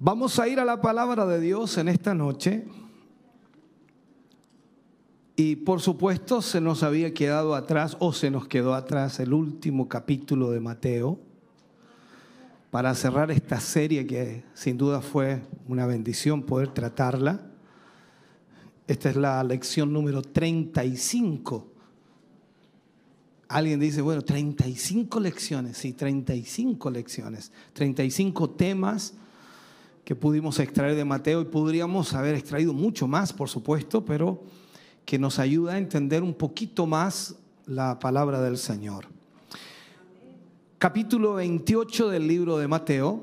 [0.00, 2.64] Vamos a ir a la palabra de Dios en esta noche.
[5.34, 9.88] Y por supuesto se nos había quedado atrás o se nos quedó atrás el último
[9.88, 11.18] capítulo de Mateo
[12.70, 17.50] para cerrar esta serie que sin duda fue una bendición poder tratarla.
[18.86, 21.72] Esta es la lección número 35.
[23.48, 29.14] Alguien dice, bueno, 35 lecciones, sí, 35 lecciones, 35 temas
[30.08, 34.42] que pudimos extraer de Mateo y podríamos haber extraído mucho más, por supuesto, pero
[35.04, 37.34] que nos ayuda a entender un poquito más
[37.66, 39.04] la palabra del Señor.
[40.78, 43.22] Capítulo 28 del libro de Mateo.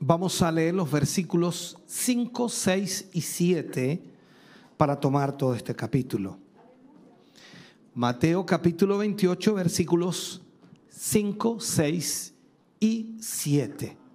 [0.00, 4.02] Vamos a leer los versículos 5, 6 y 7
[4.78, 6.38] para tomar todo este capítulo.
[7.94, 10.40] Mateo capítulo 28 versículos
[10.88, 12.34] 5, 6
[12.80, 14.07] y 7.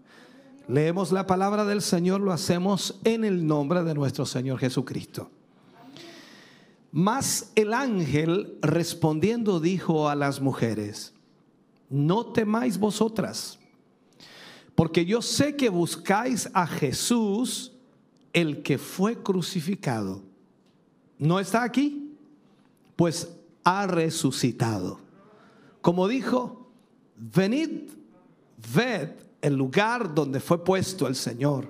[0.68, 5.30] Leemos la palabra del Señor, lo hacemos en el nombre de nuestro Señor Jesucristo.
[6.92, 11.14] Mas el ángel respondiendo dijo a las mujeres,
[11.90, 13.60] no temáis vosotras,
[14.74, 17.74] porque yo sé que buscáis a Jesús,
[18.32, 20.22] el que fue crucificado.
[21.18, 22.16] ¿No está aquí?
[22.96, 23.30] Pues
[23.64, 25.00] ha resucitado.
[25.82, 26.68] Como dijo,
[27.18, 27.90] venid,
[28.74, 29.10] ved
[29.44, 31.70] el lugar donde fue puesto el Señor.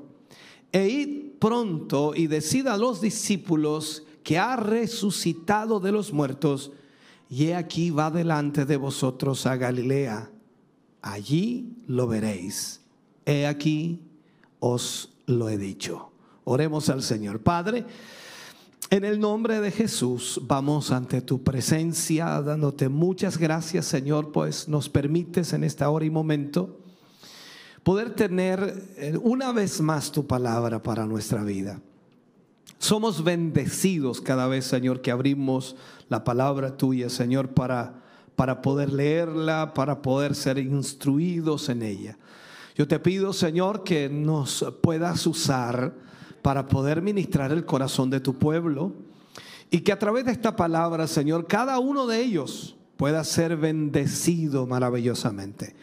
[0.72, 6.72] E id pronto y decid a los discípulos que ha resucitado de los muertos,
[7.30, 10.30] y he aquí va delante de vosotros a Galilea.
[11.02, 12.80] Allí lo veréis.
[13.26, 14.02] He aquí
[14.60, 16.12] os lo he dicho.
[16.44, 17.40] Oremos al Señor.
[17.40, 17.86] Padre,
[18.92, 24.90] en el nombre de Jesús vamos ante tu presencia dándote muchas gracias, Señor, pues nos
[24.90, 26.83] permites en esta hora y momento
[27.84, 31.80] poder tener eh, una vez más tu palabra para nuestra vida.
[32.80, 35.76] Somos bendecidos cada vez, Señor, que abrimos
[36.10, 38.02] la palabra tuya, Señor, para,
[38.36, 42.18] para poder leerla, para poder ser instruidos en ella.
[42.76, 45.94] Yo te pido, Señor, que nos puedas usar
[46.42, 48.94] para poder ministrar el corazón de tu pueblo
[49.70, 54.68] y que a través de esta palabra, Señor, cada uno de ellos pueda ser bendecido
[54.68, 55.76] maravillosamente.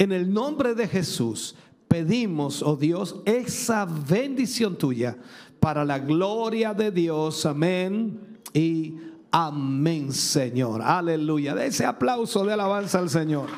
[0.00, 1.54] En el nombre de Jesús
[1.86, 5.18] pedimos, oh Dios, esa bendición tuya
[5.60, 7.44] para la gloria de Dios.
[7.44, 8.96] Amén y
[9.30, 10.80] amén, Señor.
[10.80, 11.54] Aleluya.
[11.54, 13.50] De ese aplauso de alabanza al Señor.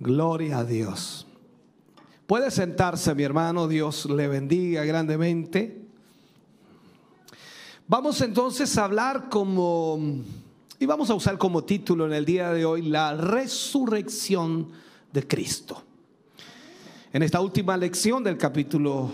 [0.00, 1.28] Gloria a Dios.
[2.26, 3.68] Puede sentarse, mi hermano.
[3.68, 5.85] Dios le bendiga grandemente.
[7.88, 10.00] Vamos entonces a hablar como,
[10.80, 14.72] y vamos a usar como título en el día de hoy, la resurrección
[15.12, 15.84] de Cristo.
[17.12, 19.08] En esta última lección del capítulo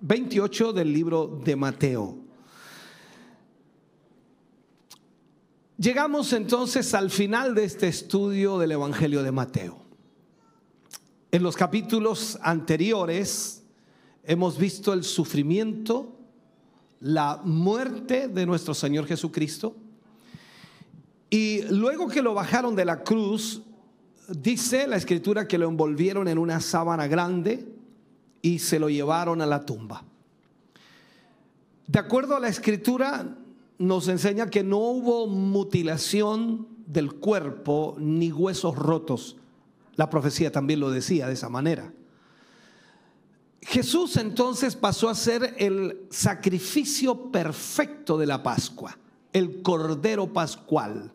[0.00, 2.16] 28 del libro de Mateo.
[5.76, 9.82] Llegamos entonces al final de este estudio del Evangelio de Mateo.
[11.30, 13.64] En los capítulos anteriores
[14.24, 16.15] hemos visto el sufrimiento,
[17.00, 19.76] la muerte de nuestro Señor Jesucristo.
[21.30, 23.62] Y luego que lo bajaron de la cruz,
[24.28, 27.68] dice la escritura que lo envolvieron en una sábana grande
[28.42, 30.04] y se lo llevaron a la tumba.
[31.86, 33.36] De acuerdo a la escritura,
[33.78, 39.36] nos enseña que no hubo mutilación del cuerpo ni huesos rotos.
[39.96, 41.92] La profecía también lo decía de esa manera.
[43.66, 48.96] Jesús entonces pasó a ser el sacrificio perfecto de la Pascua,
[49.32, 51.10] el Cordero Pascual.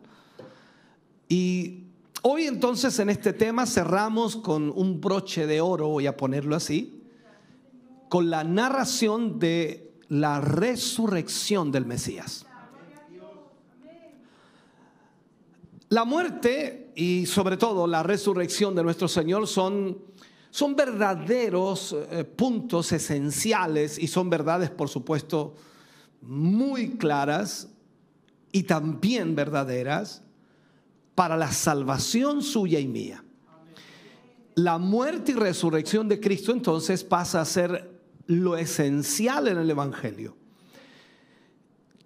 [1.30, 1.84] Y
[2.20, 7.02] hoy entonces en este tema cerramos con un broche de oro, voy a ponerlo así,
[8.10, 12.44] con la narración de la resurrección del Mesías.
[15.88, 20.11] La muerte y sobre todo la resurrección de nuestro Señor son
[20.52, 25.54] son verdaderos eh, puntos esenciales y son verdades, por supuesto,
[26.20, 27.68] muy claras
[28.52, 30.20] y también verdaderas
[31.14, 33.24] para la salvación suya y mía.
[34.54, 37.90] La muerte y resurrección de Cristo entonces pasa a ser
[38.26, 40.36] lo esencial en el Evangelio.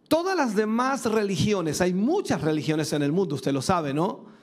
[0.07, 4.36] Todas las demás religiones, hay muchas religiones en el mundo, usted lo sabe, ¿no?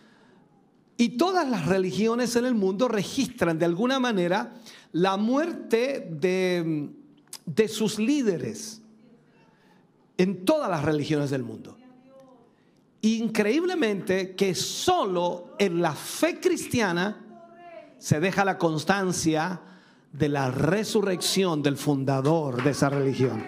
[0.98, 4.54] Y todas las religiones en el mundo registran de alguna manera
[4.92, 6.90] la muerte de,
[7.46, 8.82] de sus líderes
[10.18, 11.78] en todas las religiones del mundo.
[13.02, 17.20] Increíblemente que solo en la fe cristiana
[17.98, 19.60] se deja la constancia
[20.14, 23.44] de la resurrección del fundador de esa religión.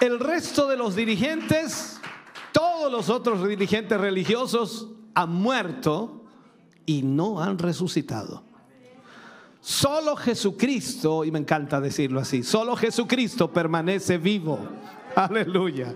[0.00, 1.95] El resto de los dirigentes,
[2.56, 6.24] todos los otros dirigentes religiosos han muerto
[6.86, 8.44] y no han resucitado.
[9.60, 14.58] Solo Jesucristo, y me encanta decirlo así, solo Jesucristo permanece vivo.
[15.16, 15.94] Aleluya.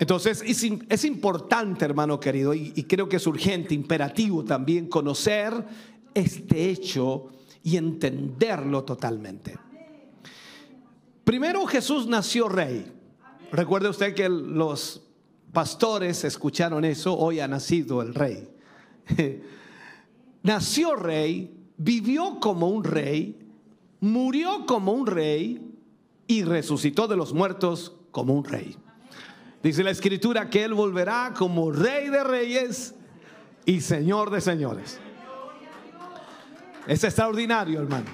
[0.00, 5.64] Entonces es, importante, hermano querido, y, y creo que es urgente, imperativo también conocer
[6.12, 7.28] este hecho
[7.62, 9.56] y entenderlo totalmente.
[11.22, 12.95] Primero Jesús nació rey.
[13.56, 15.00] Recuerde usted que los
[15.50, 18.50] pastores escucharon eso, hoy ha nacido el rey.
[20.42, 23.48] nació rey, vivió como un rey,
[24.00, 25.74] murió como un rey
[26.26, 28.76] y resucitó de los muertos como un rey.
[29.62, 32.94] Dice la escritura que Él volverá como rey de reyes
[33.64, 35.00] y señor de señores.
[36.86, 38.10] Es extraordinario, hermano.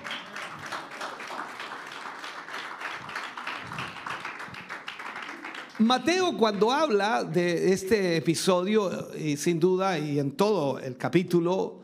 [5.85, 11.81] Mateo cuando habla de este episodio, y sin duda y en todo el capítulo,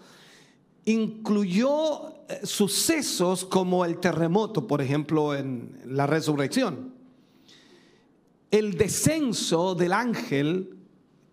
[0.85, 6.93] incluyó eh, sucesos como el terremoto, por ejemplo, en la resurrección.
[8.51, 10.77] El descenso del ángel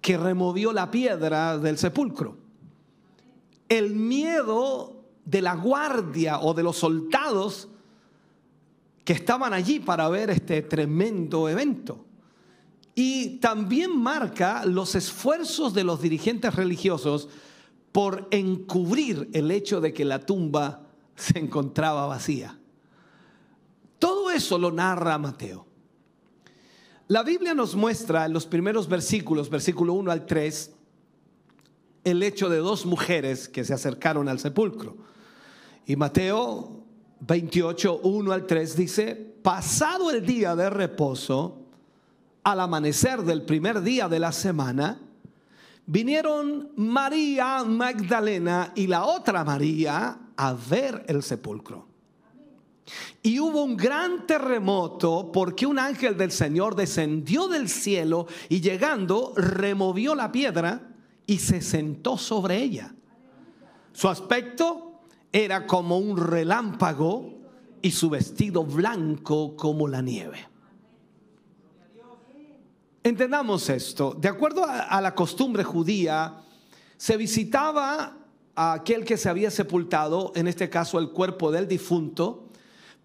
[0.02, 2.38] que removió la piedra del sepulcro.
[3.70, 7.68] El miedo de la guardia o de los soldados
[9.04, 12.06] que estaban allí para ver este tremendo evento.
[12.96, 17.28] Y también marca los esfuerzos de los dirigentes religiosos
[17.92, 22.58] por encubrir el hecho de que la tumba se encontraba vacía.
[24.00, 25.66] Todo eso lo narra Mateo.
[27.08, 30.72] La Biblia nos muestra en los primeros versículos, versículo 1 al 3,
[32.06, 34.98] el hecho de dos mujeres que se acercaron al sepulcro.
[35.86, 36.84] Y Mateo
[37.20, 41.65] 28, 1 al 3 dice, pasado el día de reposo,
[42.46, 45.00] al amanecer del primer día de la semana,
[45.88, 51.88] vinieron María Magdalena y la otra María a ver el sepulcro.
[53.24, 59.34] Y hubo un gran terremoto porque un ángel del Señor descendió del cielo y llegando
[59.36, 60.94] removió la piedra
[61.26, 62.94] y se sentó sobre ella.
[63.92, 65.02] Su aspecto
[65.32, 67.40] era como un relámpago
[67.82, 70.55] y su vestido blanco como la nieve.
[73.06, 74.18] Entendamos esto.
[74.19, 76.42] De acuerdo a, la costumbre judía,
[76.98, 78.18] se visitaba
[78.56, 82.50] a aquel que se había sepultado, en este caso el cuerpo del difunto,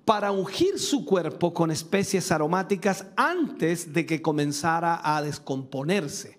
[0.07, 6.39] para ungir su cuerpo con especies aromáticas antes de que comenzara a descomponerse.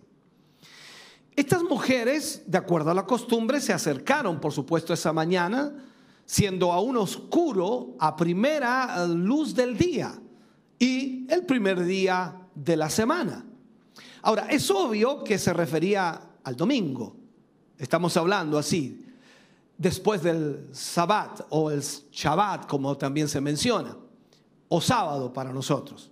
[1.35, 5.86] Estas mujeres, de acuerdo a la costumbre, se acercaron, por supuesto, esa mañana,
[6.25, 10.19] siendo aún oscuro a primera luz del día
[10.79, 13.45] y el primer día de la semana.
[14.23, 17.15] Ahora, es obvio que se refería al domingo.
[17.77, 19.05] Estamos hablando así,
[19.77, 23.97] después del Sabbat o el Shabbat, como también se menciona,
[24.69, 26.11] o sábado para nosotros.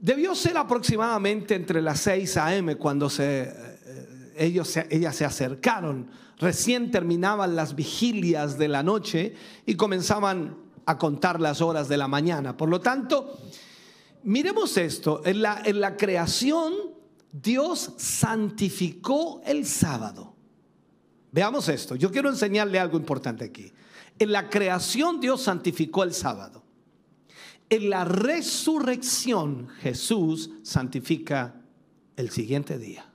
[0.00, 2.74] Debió ser aproximadamente entre las 6 a.m.
[2.74, 6.10] cuando se, eh, ellos, ellas se acercaron.
[6.38, 12.08] Recién terminaban las vigilias de la noche y comenzaban a contar las horas de la
[12.08, 12.56] mañana.
[12.56, 13.38] Por lo tanto,
[14.24, 16.72] miremos esto, en la, en la creación
[17.32, 20.34] Dios santificó el sábado.
[21.32, 21.96] Veamos esto.
[21.96, 23.72] Yo quiero enseñarle algo importante aquí.
[24.18, 26.62] En la creación Dios santificó el sábado.
[27.70, 31.62] En la resurrección Jesús santifica
[32.16, 33.06] el siguiente día.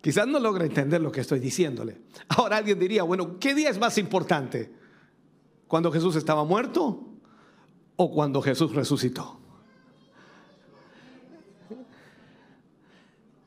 [0.00, 2.00] Quizás no logra entender lo que estoy diciéndole.
[2.28, 4.72] Ahora alguien diría, bueno, ¿qué día es más importante?
[5.66, 7.06] ¿Cuando Jesús estaba muerto
[7.96, 9.37] o cuando Jesús resucitó?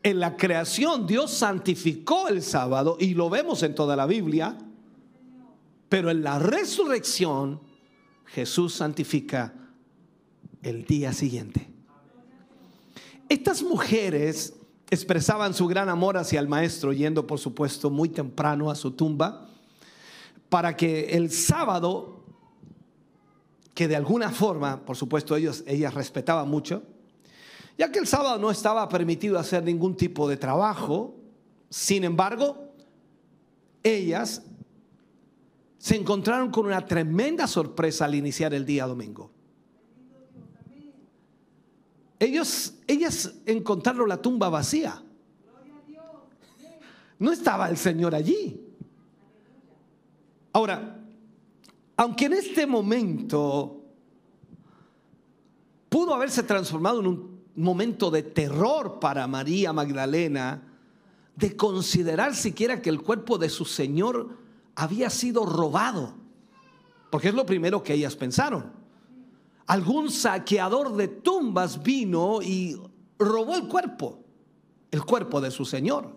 [0.03, 4.57] En la creación Dios santificó el sábado y lo vemos en toda la Biblia,
[5.89, 7.59] pero en la resurrección
[8.25, 9.53] Jesús santifica
[10.63, 11.67] el día siguiente.
[13.29, 14.53] estas mujeres
[14.89, 19.47] expresaban su gran amor hacia el maestro, yendo por supuesto muy temprano a su tumba,
[20.49, 22.25] para que el sábado,
[23.73, 26.83] que de alguna forma, por supuesto, ellos, ellas respetaban mucho,
[27.81, 31.15] ya que el sábado no estaba permitido hacer ningún tipo de trabajo,
[31.67, 32.75] sin embargo,
[33.81, 34.43] ellas
[35.79, 39.31] se encontraron con una tremenda sorpresa al iniciar el día domingo.
[42.19, 45.01] Ellos, ellas encontraron la tumba vacía.
[47.17, 48.63] No estaba el Señor allí.
[50.53, 50.99] Ahora,
[51.97, 53.81] aunque en este momento
[55.89, 60.63] pudo haberse transformado en un momento de terror para María Magdalena,
[61.35, 64.37] de considerar siquiera que el cuerpo de su Señor
[64.75, 66.13] había sido robado,
[67.09, 68.81] porque es lo primero que ellas pensaron
[69.71, 72.77] algún saqueador de tumbas vino y
[73.17, 74.19] robó el cuerpo,
[74.91, 76.13] el cuerpo de su Señor.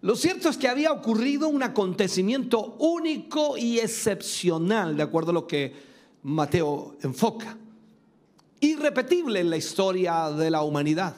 [0.00, 5.46] Lo cierto es que había ocurrido un acontecimiento único y excepcional, de acuerdo a lo
[5.46, 5.74] que
[6.24, 7.56] Mateo enfoca,
[8.60, 11.14] irrepetible en la historia de la humanidad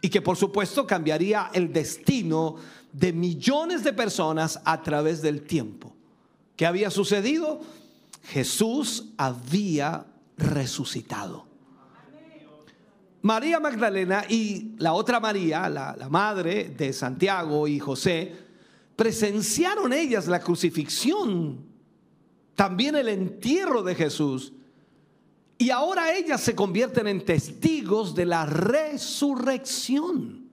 [0.00, 2.56] y que por supuesto cambiaría el destino
[2.92, 5.94] de millones de personas a través del tiempo.
[6.56, 7.60] ¿Qué había sucedido?
[8.24, 11.46] Jesús había resucitado.
[13.22, 18.36] María Magdalena y la otra María, la, madre de Santiago y José,
[18.94, 21.64] presenciaron ellas la crucifixión,
[22.54, 24.52] también el entierro de Jesús.
[25.64, 30.46] Y ahora ellas se convierten en testigos de la resurrección.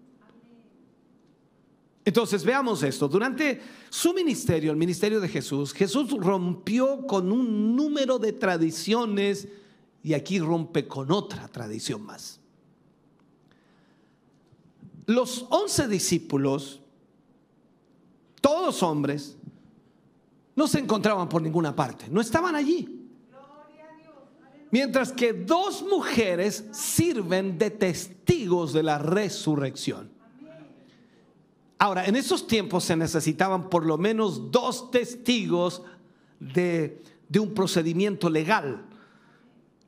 [2.06, 3.10] Entonces veamos esto.
[3.10, 9.50] Durante su ministerio, el ministerio de Jesús, Jesús rompió con un número de tradiciones
[10.01, 12.39] y aquí rompe con otra tradición más.
[15.08, 16.80] Los once discípulos,
[18.39, 19.36] todos hombres,
[20.56, 23.00] no se encontraban por ninguna parte, no estaban allí.
[24.72, 30.10] Mientras que dos mujeres sirven de testigos de la resurrección.
[31.78, 35.82] Ahora, en esos tiempos se necesitaban por lo menos dos testigos
[36.40, 38.86] de, de un procedimiento legal.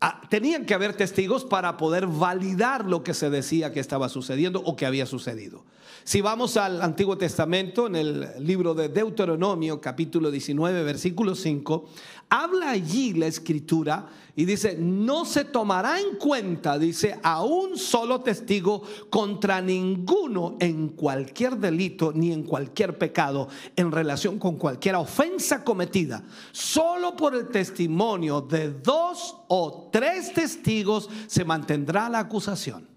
[0.02, 4.62] Ah, tenían que haber testigos para poder validar lo que se decía que estaba sucediendo
[4.66, 5.64] o que había sucedido.
[6.06, 11.86] Si vamos al Antiguo Testamento, en el libro de Deuteronomio, capítulo 19, versículo 5,
[12.28, 18.20] habla allí la escritura y dice, no se tomará en cuenta, dice, a un solo
[18.20, 25.64] testigo contra ninguno en cualquier delito ni en cualquier pecado en relación con cualquier ofensa
[25.64, 26.22] cometida.
[26.52, 32.93] Solo por el testimonio de dos o tres testigos se mantendrá la acusación.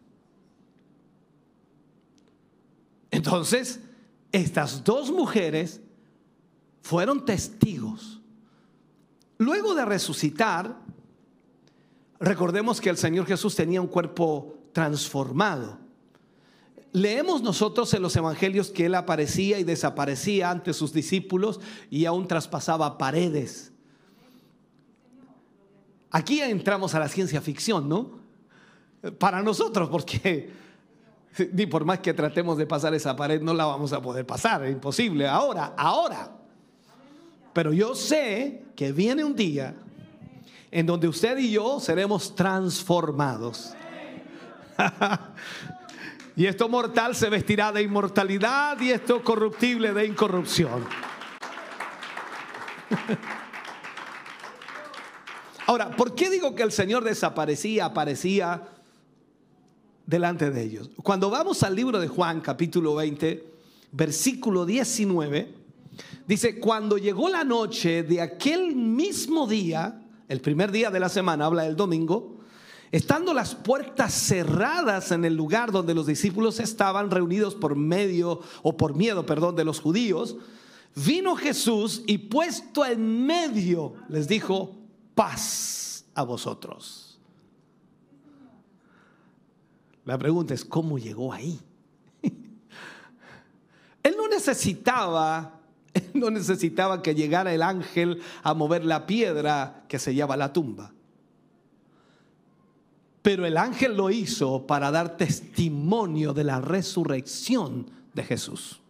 [3.10, 3.80] Entonces,
[4.32, 5.80] estas dos mujeres
[6.82, 8.20] fueron testigos.
[9.38, 10.76] Luego de resucitar,
[12.18, 15.78] recordemos que el Señor Jesús tenía un cuerpo transformado.
[16.92, 21.60] Leemos nosotros en los evangelios que Él aparecía y desaparecía ante sus discípulos
[21.90, 23.72] y aún traspasaba paredes.
[26.10, 28.20] Aquí entramos a la ciencia ficción, ¿no?
[29.18, 30.50] Para nosotros, porque
[31.52, 34.64] ni por más que tratemos de pasar esa pared, no la vamos a poder pasar,
[34.64, 35.26] es imposible.
[35.26, 36.30] Ahora, ahora.
[37.52, 39.74] Pero yo sé que viene un día
[40.70, 43.74] en donde usted y yo seremos transformados.
[46.36, 50.84] y esto mortal se vestirá de inmortalidad y esto corruptible de incorrupción.
[55.66, 58.62] Ahora, ¿por qué digo que el Señor desaparecía, aparecía?
[60.06, 60.90] Delante de ellos.
[61.02, 63.44] Cuando vamos al libro de Juan, capítulo 20,
[63.92, 65.54] versículo 19,
[66.26, 71.46] dice, cuando llegó la noche de aquel mismo día, el primer día de la semana,
[71.46, 72.36] habla del domingo,
[72.92, 78.76] estando las puertas cerradas en el lugar donde los discípulos estaban reunidos por medio o
[78.76, 80.36] por miedo, perdón, de los judíos,
[80.94, 84.76] vino Jesús y puesto en medio les dijo,
[85.14, 87.05] paz a vosotros.
[90.06, 91.60] La pregunta es, ¿cómo llegó ahí?
[94.02, 95.60] Él no necesitaba,
[96.14, 100.92] no necesitaba que llegara el ángel a mover la piedra que sellaba la tumba.
[103.20, 108.80] Pero el ángel lo hizo para dar testimonio de la resurrección de Jesús.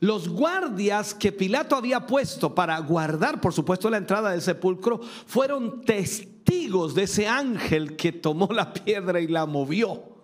[0.00, 5.82] Los guardias que Pilato había puesto para guardar, por supuesto, la entrada del sepulcro, fueron
[5.82, 10.16] testigos testigos de ese ángel que tomó la piedra y la movió.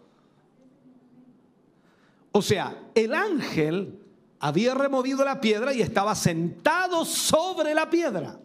[2.30, 3.98] O sea, el ángel
[4.38, 8.38] había removido la piedra y estaba sentado sobre la piedra.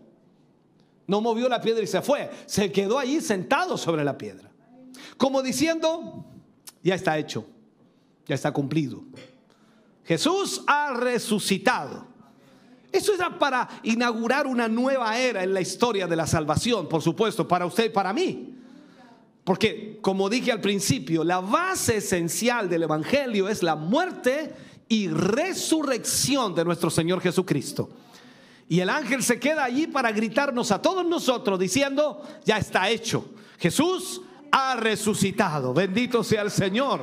[1.06, 2.30] No movió la piedra y se fue.
[2.48, 4.52] Se quedó allí sentado sobre la piedra.
[5.16, 6.26] Como diciendo,
[6.84, 7.46] ya está hecho,
[8.26, 9.04] ya está cumplido.
[10.04, 12.07] Jesús ha resucitado.
[12.92, 17.48] Eso era para inaugurar una nueva era en la historia de la salvación, por supuesto,
[17.48, 18.54] para usted y para mí.
[19.44, 24.54] Porque, como dije al principio, la base esencial del Evangelio es la muerte
[24.90, 27.90] y resurrección de nuestro Señor Jesucristo.
[28.70, 33.26] Y el ángel se queda allí para gritarnos a todos nosotros diciendo, ya está hecho.
[33.58, 35.74] Jesús ha resucitado.
[35.74, 37.02] Bendito sea el Señor.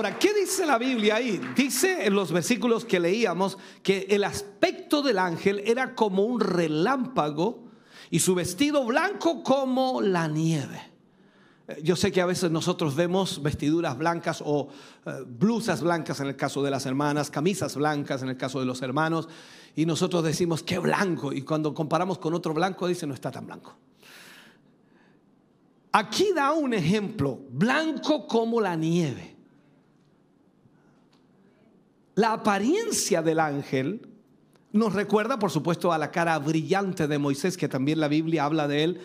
[0.00, 1.38] Ahora, ¿qué dice la Biblia ahí?
[1.54, 7.64] Dice en los versículos que leíamos que el aspecto del ángel era como un relámpago
[8.08, 10.80] y su vestido blanco como la nieve.
[11.82, 14.68] Yo sé que a veces nosotros vemos vestiduras blancas o
[15.04, 18.64] eh, blusas blancas en el caso de las hermanas, camisas blancas en el caso de
[18.64, 19.28] los hermanos,
[19.76, 23.44] y nosotros decimos, qué blanco, y cuando comparamos con otro blanco, dice, no está tan
[23.44, 23.76] blanco.
[25.92, 29.29] Aquí da un ejemplo, blanco como la nieve.
[32.20, 34.06] La apariencia del ángel
[34.72, 38.68] nos recuerda, por supuesto, a la cara brillante de Moisés, que también la Biblia habla
[38.68, 39.00] de él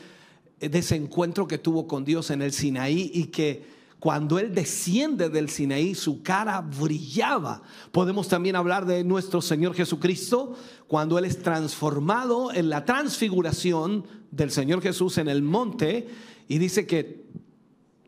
[0.59, 4.53] eh, de ese encuentro que tuvo con Dios en el Sinaí y que cuando Él
[4.53, 7.61] desciende del Sinaí, su cara brillaba.
[7.93, 10.53] Podemos también hablar de nuestro Señor Jesucristo,
[10.87, 16.09] cuando Él es transformado en la transfiguración del Señor Jesús en el monte,
[16.49, 17.23] y dice que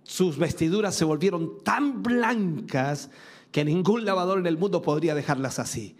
[0.03, 3.09] sus vestiduras se volvieron tan blancas
[3.57, 5.97] que ningún lavador en el mundo podría dejarlas así.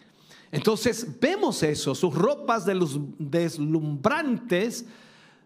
[0.51, 4.85] Entonces vemos eso, sus ropas de los deslumbrantes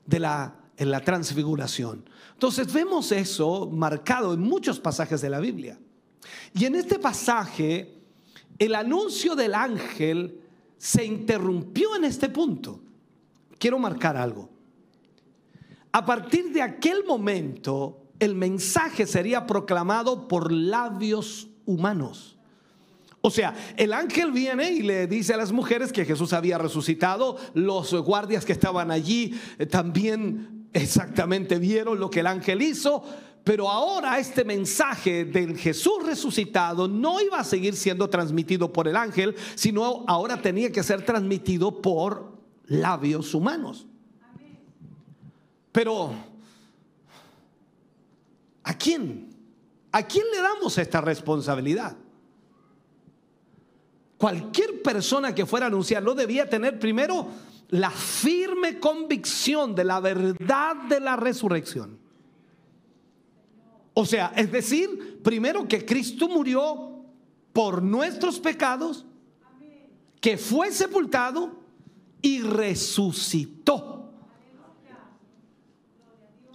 [0.06, 2.04] de la en la transfiguración.
[2.34, 5.80] Entonces vemos eso marcado en muchos pasajes de la Biblia.
[6.54, 7.94] Y en este pasaje,
[8.60, 10.42] el anuncio del ángel
[10.78, 12.82] se interrumpió en este punto.
[13.58, 14.50] Quiero marcar algo.
[15.94, 22.38] A partir de aquel momento, el mensaje sería proclamado por labios humanos.
[23.22, 27.38] O sea, el ángel viene y le dice a las mujeres que Jesús había resucitado,
[27.54, 33.04] los guardias que estaban allí eh, también exactamente vieron lo que el ángel hizo,
[33.44, 38.96] pero ahora este mensaje del Jesús resucitado no iba a seguir siendo transmitido por el
[38.96, 42.32] ángel, sino ahora tenía que ser transmitido por
[42.66, 43.86] labios humanos.
[45.72, 46.14] Pero,
[48.64, 49.31] ¿a quién?
[49.92, 51.98] ¿A quién le damos esta responsabilidad?
[54.18, 57.28] Cualquier persona que fuera a anunciar no debía tener primero
[57.70, 61.98] la firme convicción de la verdad de la resurrección.
[63.94, 67.04] O sea, es decir, primero que Cristo murió
[67.52, 69.06] por nuestros pecados,
[70.22, 71.60] que fue sepultado
[72.22, 74.12] y resucitó.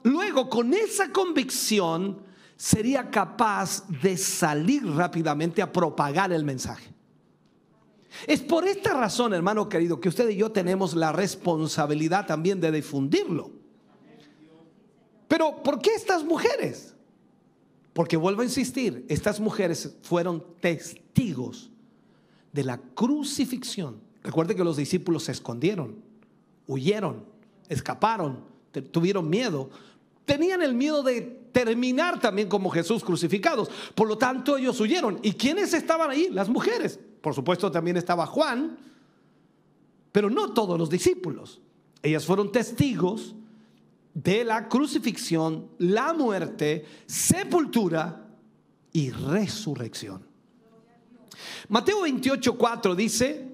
[0.05, 2.26] Luego, con esa convicción,
[2.57, 6.95] sería capaz de salir rápidamente a propagar el mensaje.
[8.27, 12.73] Es por esta razón, hermano querido, que usted y yo tenemos la responsabilidad también de
[12.73, 13.51] difundirlo.
[15.29, 16.95] Pero, ¿por qué estas mujeres?
[17.93, 21.71] Porque vuelvo a insistir, estas mujeres fueron testigos
[22.53, 24.01] de la crucifixión.
[24.23, 25.97] Recuerde que los discípulos se escondieron,
[26.67, 27.25] huyeron,
[27.69, 28.45] escaparon,
[28.93, 29.71] tuvieron miedo.
[30.27, 33.71] Tenían el miedo de terminar también como Jesús crucificados.
[33.95, 35.19] Por lo tanto, ellos huyeron.
[35.23, 36.29] ¿Y quiénes estaban ahí?
[36.31, 37.01] Las mujeres.
[37.23, 38.77] Por supuesto también estaba Juan,
[40.13, 41.61] pero no todos los discípulos.
[42.03, 43.35] Ellas fueron testigos
[44.13, 48.29] de la crucifixión, la muerte, sepultura
[48.93, 50.23] y resurrección.
[51.69, 53.49] Mateo 28, 4 dice,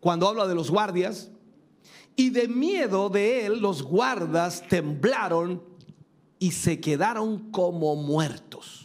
[0.00, 1.30] cuando habla de los guardias,
[2.16, 5.62] y de miedo de él los guardas temblaron
[6.38, 8.84] y se quedaron como muertos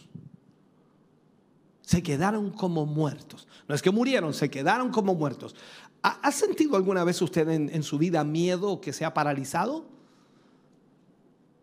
[1.90, 3.48] se quedaron como muertos.
[3.66, 5.56] No es que murieron, se quedaron como muertos.
[6.04, 9.86] ¿Ha, sentido alguna vez usted en, su vida miedo que se ha paralizado?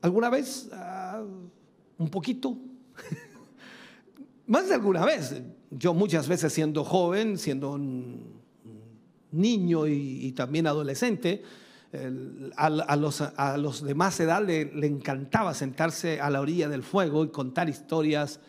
[0.02, 0.68] ¿Alguna vez?
[0.74, 1.24] Ah,
[1.98, 2.58] un poquito.
[4.48, 5.42] Más de alguna vez.
[5.72, 7.80] Yo muchas veces siendo joven, siendo
[9.38, 11.44] niño y, también adolescente,
[12.56, 17.24] a, los, a, de más edad le, le encantaba sentarse a la orilla del fuego
[17.24, 18.40] y contar historias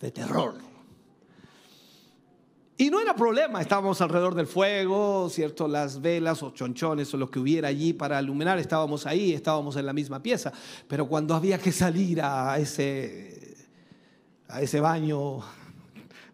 [0.00, 0.54] de terror
[2.76, 5.66] Y no era problema, estábamos alrededor del fuego, ¿cierto?
[5.68, 9.86] Las velas o chonchones o lo que hubiera allí para iluminar, estábamos ahí, estábamos en
[9.86, 10.52] la misma pieza.
[10.88, 13.56] Pero cuando había que salir a ese,
[14.48, 15.40] a ese baño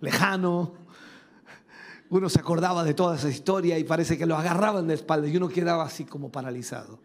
[0.00, 0.79] lejano,
[2.10, 5.36] uno se acordaba de toda esa historia y parece que lo agarraban de espalda y
[5.36, 6.98] uno quedaba así como paralizado.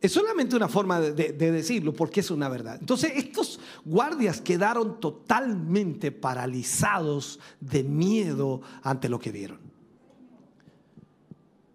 [0.00, 2.78] Es solamente una forma de, de, decirlo porque es una verdad.
[2.80, 9.60] Entonces estos guardias quedaron totalmente paralizados de miedo ante lo que vieron.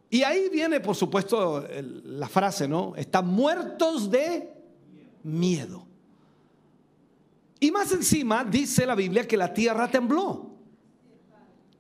[0.10, 1.66] Y ahí viene, por supuesto,
[2.06, 2.96] la frase, ¿no?
[2.96, 4.54] Están muertos de
[5.24, 5.86] miedo.
[7.60, 10.47] Y más encima dice la Biblia que la tierra tembló.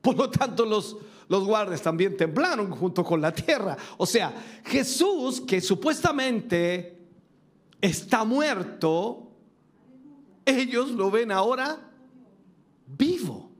[0.01, 3.77] Por lo tanto, los, los también temblaron junto con la tierra.
[3.97, 4.33] O sea,
[4.65, 6.97] Jesús, que supuestamente
[7.81, 9.31] está muerto,
[10.45, 11.79] ellos lo ven ahora
[12.87, 13.51] vivo.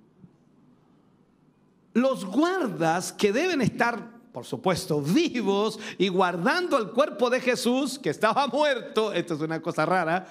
[1.94, 8.10] Los guardas que deben estar, por supuesto, vivos y guardando el cuerpo de Jesús, que
[8.10, 10.28] estaba muerto, esto es una cosa rara,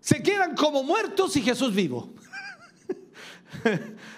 [0.00, 2.14] se quedan como muertos y Jesús vivo.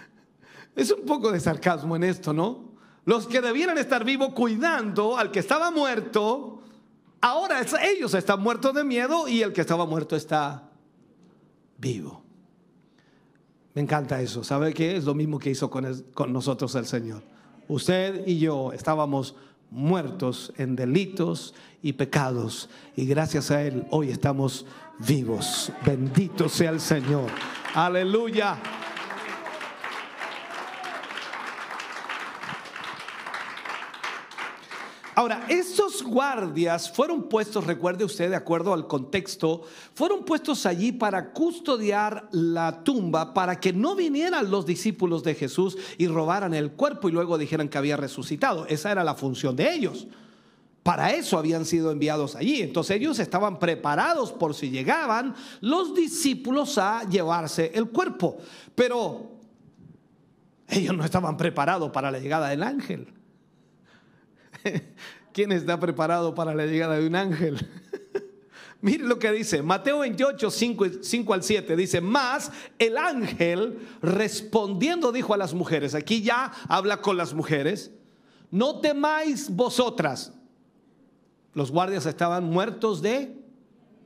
[0.79, 2.69] Es un poco de sarcasmo en esto, ¿no?
[3.05, 6.61] Los que debieran estar vivos cuidando al que estaba muerto,
[7.21, 10.71] ahora ellos están muertos de miedo y el que estaba muerto está
[11.79, 12.23] vivo.
[13.75, 14.45] Me encanta eso.
[14.45, 14.97] ¿Sabe qué?
[14.97, 17.25] Es lo mismo que hizo con, con nosotros el Señor.
[17.67, 19.35] Usted y yo estábamos
[19.73, 24.65] muertos en delitos y pecados y gracias a Él hoy estamos
[25.01, 25.73] vivos.
[25.85, 27.27] Bendito sea el Señor.
[27.75, 28.61] Aleluya.
[35.19, 41.33] Ahora, estos guardias fueron puestos, recuerde usted, de acuerdo al contexto, fueron puestos allí para
[41.33, 47.09] custodiar la tumba, para que no vinieran los discípulos de Jesús y robaran el cuerpo
[47.09, 48.65] y luego dijeran que había resucitado.
[48.67, 50.07] Esa era la función de ellos.
[50.85, 52.63] Para eso habían sido enviados allí.
[52.63, 58.39] Entonces ellos estaban preparados por si llegaban los discípulos a llevarse el cuerpo.
[58.73, 59.33] Pero
[60.69, 63.18] ellos no estaban preparados para la llegada del ángel.
[65.33, 67.59] ¿Quién está preparado para la llegada de un ángel?
[68.81, 75.35] Mire lo que dice, Mateo 28, 5, al 7, dice, más el ángel respondiendo dijo
[75.35, 77.91] a las mujeres, aquí ya habla con las mujeres,
[78.53, 80.33] no temáis vosotras.
[81.55, 83.37] Los guardias estaban muertos de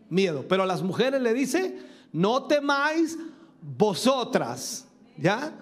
[0.09, 1.79] miedo, pero a las mujeres le dice,
[2.11, 3.19] no temáis
[3.61, 4.89] vosotras,
[5.19, 5.53] ¿ya?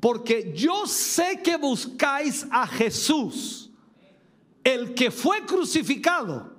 [0.00, 3.63] Porque yo sé que buscáis a Jesús
[4.64, 6.54] el que fue crucificado.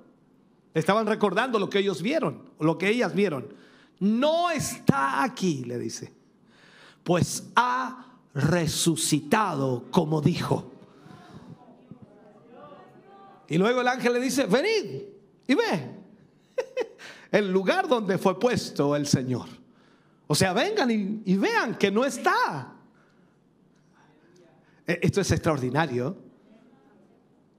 [0.72, 3.52] Estaban recordando lo que ellos vieron, lo que ellas vieron.
[3.98, 6.12] No está aquí, le dice,
[7.02, 10.70] pues ha resucitado como dijo.
[13.48, 15.02] Y luego el ángel le dice, venid
[15.46, 15.90] y ve
[17.32, 19.48] el lugar donde fue puesto el Señor.
[20.26, 22.74] O sea, vengan y, y vean que no está.
[24.86, 26.25] E, esto es extraordinario.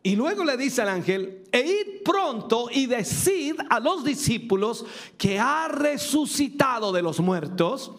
[0.08, 4.86] Y luego le dice al ángel, e id pronto y decid a los discípulos
[5.18, 7.92] que ha resucitado de los muertos.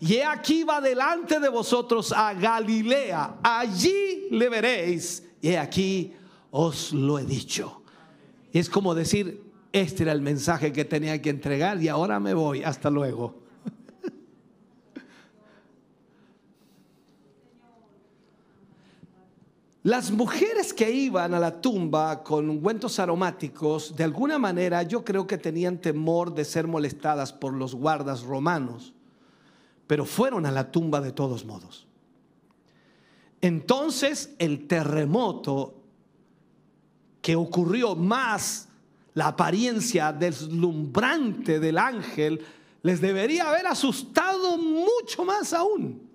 [0.00, 3.40] Y he aquí va delante de vosotros a Galilea.
[3.42, 5.22] Allí le veréis.
[5.42, 6.14] Y he aquí
[6.50, 7.82] os lo he dicho.
[8.54, 12.32] Y es como decir, este era el mensaje que tenía que entregar y ahora me
[12.32, 12.62] voy.
[12.64, 13.39] Hasta luego.
[19.82, 25.26] Las mujeres que iban a la tumba con ungüentos aromáticos, de alguna manera yo creo
[25.26, 28.92] que tenían temor de ser molestadas por los guardas romanos,
[29.86, 31.86] pero fueron a la tumba de todos modos.
[33.40, 35.76] Entonces el terremoto
[37.22, 38.68] que ocurrió más
[39.14, 42.44] la apariencia deslumbrante del ángel
[42.82, 46.09] les debería haber asustado mucho más aún.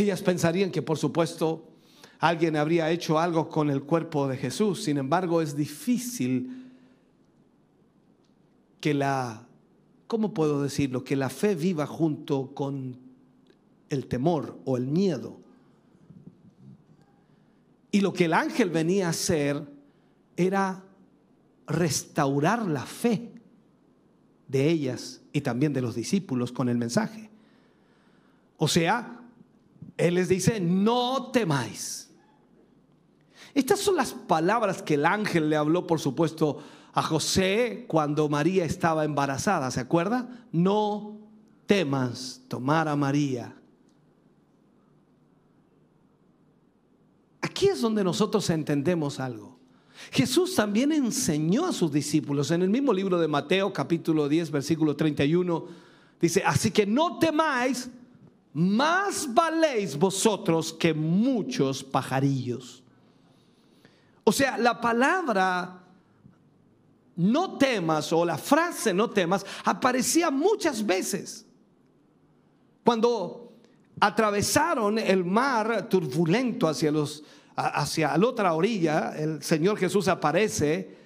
[0.00, 1.68] Ellas pensarían que por supuesto
[2.20, 4.82] alguien habría hecho algo con el cuerpo de Jesús.
[4.82, 6.70] Sin embargo, es difícil
[8.80, 9.46] que la,
[10.06, 11.04] ¿cómo puedo decirlo?
[11.04, 12.98] Que la fe viva junto con
[13.90, 15.38] el temor o el miedo.
[17.92, 19.62] Y lo que el ángel venía a hacer
[20.34, 20.82] era
[21.66, 23.32] restaurar la fe
[24.48, 27.28] de ellas y también de los discípulos con el mensaje.
[28.56, 29.19] O sea,
[30.06, 32.10] él les dice, no temáis.
[33.54, 38.64] Estas son las palabras que el ángel le habló, por supuesto, a José cuando María
[38.64, 40.28] estaba embarazada, ¿se acuerda?
[40.52, 41.18] No
[41.66, 43.54] temas tomar a María.
[47.40, 49.58] Aquí es donde nosotros entendemos algo.
[50.10, 54.96] Jesús también enseñó a sus discípulos en el mismo libro de Mateo capítulo 10 versículo
[54.96, 55.66] 31.
[56.20, 57.90] Dice, así que no temáis,
[58.52, 62.82] más valéis vosotros que muchos pajarillos.
[64.24, 65.84] O sea, la palabra
[67.16, 71.46] no temas o la frase no temas aparecía muchas veces.
[72.84, 73.52] Cuando
[74.00, 77.22] atravesaron el mar turbulento hacia, los,
[77.54, 80.96] hacia la otra orilla, el Señor Jesús aparece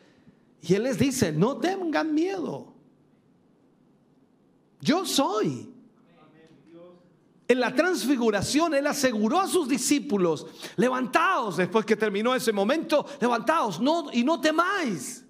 [0.62, 2.72] y Él les dice, no tengan miedo.
[4.80, 5.73] Yo soy.
[7.46, 13.80] En la transfiguración Él aseguró a sus discípulos, levantaos después que terminó ese momento, levantaos
[13.80, 15.24] no, y no temáis.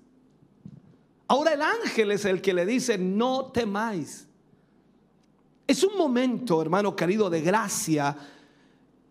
[1.27, 4.29] Ahora el ángel es el que le dice, no temáis.
[5.67, 8.17] Es un momento, hermano querido, de gracia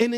[0.03, 0.13] en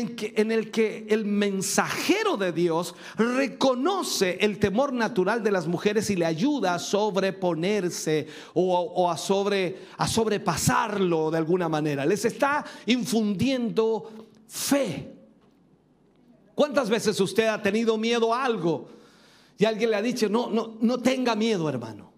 [0.52, 6.24] el, que, el mensajero de Dios reconoce el temor natural de las mujeres y le
[6.24, 12.04] ayuda a sobreponerse o, a, sobre, a sobrepasarlo de alguna manera.
[12.06, 14.10] Les está infundiendo
[14.46, 15.12] fe.
[16.54, 18.88] ¿Cuántas veces usted ha tenido miedo a algo
[19.58, 22.12] y alguien le ha dicho, no, no, no tenga miedo, hermano?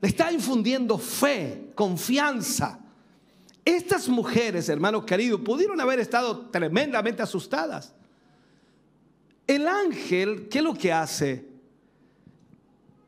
[0.00, 2.80] Le está infundiendo fe, confianza.
[3.68, 7.92] Estas mujeres, hermano querido, pudieron haber estado tremendamente asustadas.
[9.46, 11.46] El ángel, ¿qué es lo que hace?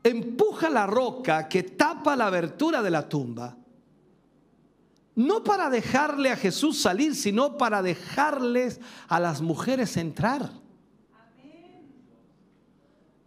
[0.03, 3.57] Empuja la roca que tapa la abertura de la tumba,
[5.15, 10.51] no para dejarle a Jesús salir, sino para dejarles a las mujeres entrar.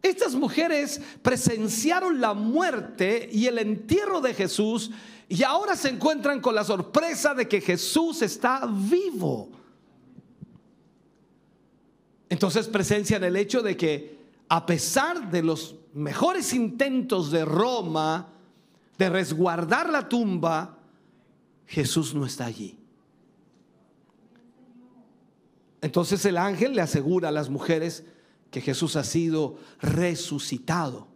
[0.02, 4.92] Estas mujeres presenciaron la muerte y el entierro de Jesús
[5.28, 9.50] y ahora se encuentran con la sorpresa de que Jesús está vivo.
[12.28, 18.28] Entonces presencian el hecho de que a pesar de los mejores intentos de Roma
[18.98, 20.78] de resguardar la tumba,
[21.66, 22.76] Jesús no está allí.
[25.80, 28.04] Entonces el ángel le asegura a las mujeres
[28.50, 31.13] que Jesús ha sido resucitado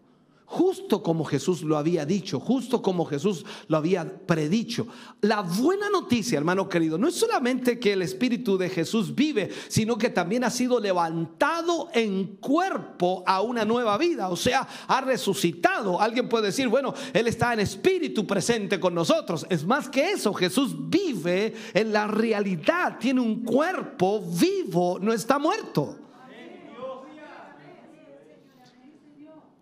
[0.50, 4.86] justo como Jesús lo había dicho, justo como Jesús lo había predicho.
[5.20, 9.98] La buena noticia, hermano querido, no es solamente que el Espíritu de Jesús vive, sino
[9.98, 16.00] que también ha sido levantado en cuerpo a una nueva vida, o sea, ha resucitado.
[16.00, 19.46] Alguien puede decir, bueno, Él está en espíritu presente con nosotros.
[19.50, 25.38] Es más que eso, Jesús vive en la realidad, tiene un cuerpo vivo, no está
[25.38, 26.07] muerto.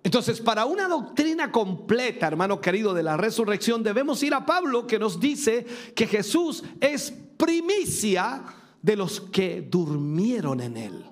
[0.06, 5.00] Entonces, para una doctrina completa, hermano querido, de la resurrección, debemos ir a Pablo que
[5.00, 5.66] nos dice
[5.96, 8.44] que Jesús es primicia
[8.80, 11.04] de los que durmieron en él.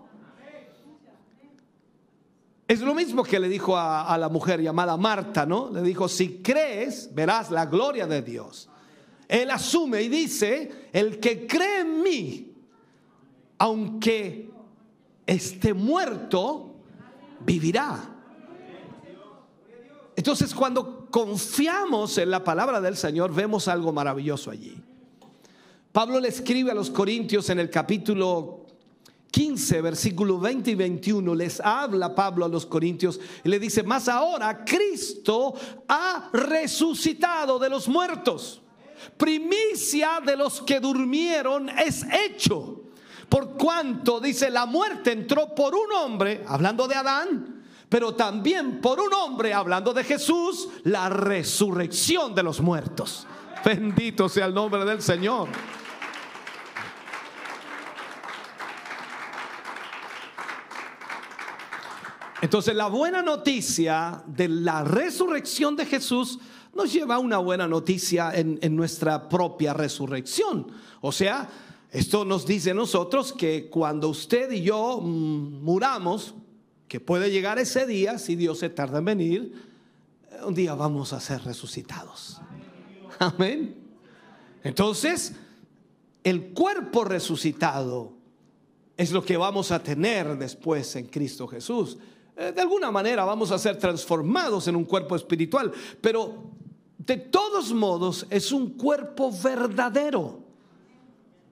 [2.69, 5.73] Es lo mismo que le dijo a, la mujer llamada Marta, ¿no?
[5.73, 8.69] Le dijo, si crees, verás la gloria de Dios.
[9.27, 12.55] Él asume y dice, el que cree en mí,
[13.59, 14.53] aunque
[15.27, 16.77] esté muerto,
[17.41, 18.14] vivirá.
[20.25, 24.75] Entonces cuando confiamos en la palabra del Señor, vemos algo maravilloso allí.
[25.93, 28.65] Pablo le escribe a los Corintios en el capítulo
[29.31, 34.09] 15, versículo 20 y 21, les habla Pablo a los Corintios y le dice, más
[34.09, 35.53] ahora Cristo
[35.89, 38.63] ha resucitado de los muertos.
[39.19, 42.85] Primicia de los que durmieron es hecho.
[43.29, 47.64] Por cuanto, dice, la muerte entró por un hombre, hablando de Adán,
[47.95, 53.25] pero también por un hombre, hablando de Jesús, la resurrección de los muertos.
[53.65, 55.47] Bendito sea el nombre del Señor.
[62.43, 66.41] Entonces la buena noticia de la resurrección de Jesús
[66.75, 70.67] nos lleva a una buena noticia en, en, nuestra propia resurrección.
[71.01, 71.49] O sea,
[71.93, 76.35] esto nos dice a nosotros que cuando usted y yo mm, muramos,
[76.95, 79.53] que puede llegar ese día, si Dios se tarda en venir,
[80.31, 82.41] eh, un día vamos a ser resucitados.
[83.19, 83.75] Amén.
[84.63, 85.33] Entonces,
[86.23, 88.13] el cuerpo resucitado
[88.97, 91.99] es lo que vamos a tener después en Cristo Jesús.
[92.37, 96.45] Eh, de alguna manera vamos a ser transformados en un cuerpo espiritual, pero
[96.97, 100.45] de todos modos es un cuerpo verdadero.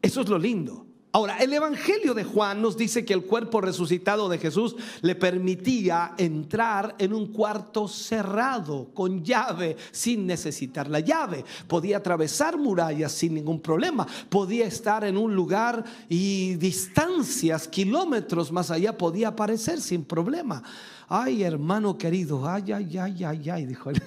[0.01, 0.87] Eso es lo lindo.
[1.15, 6.15] Ahora, el Evangelio de Juan nos dice que el cuerpo resucitado de Jesús le permitía
[6.17, 11.45] entrar en un cuarto cerrado, con llave, sin necesitar la llave.
[11.69, 14.07] Podía atravesar murallas sin ningún problema.
[14.31, 20.63] Podía estar en un lugar y distancias, kilómetros más allá, podía aparecer sin problema.
[21.09, 24.03] Ay, hermano querido, ay, ay, ay, ay, ay, dijo él.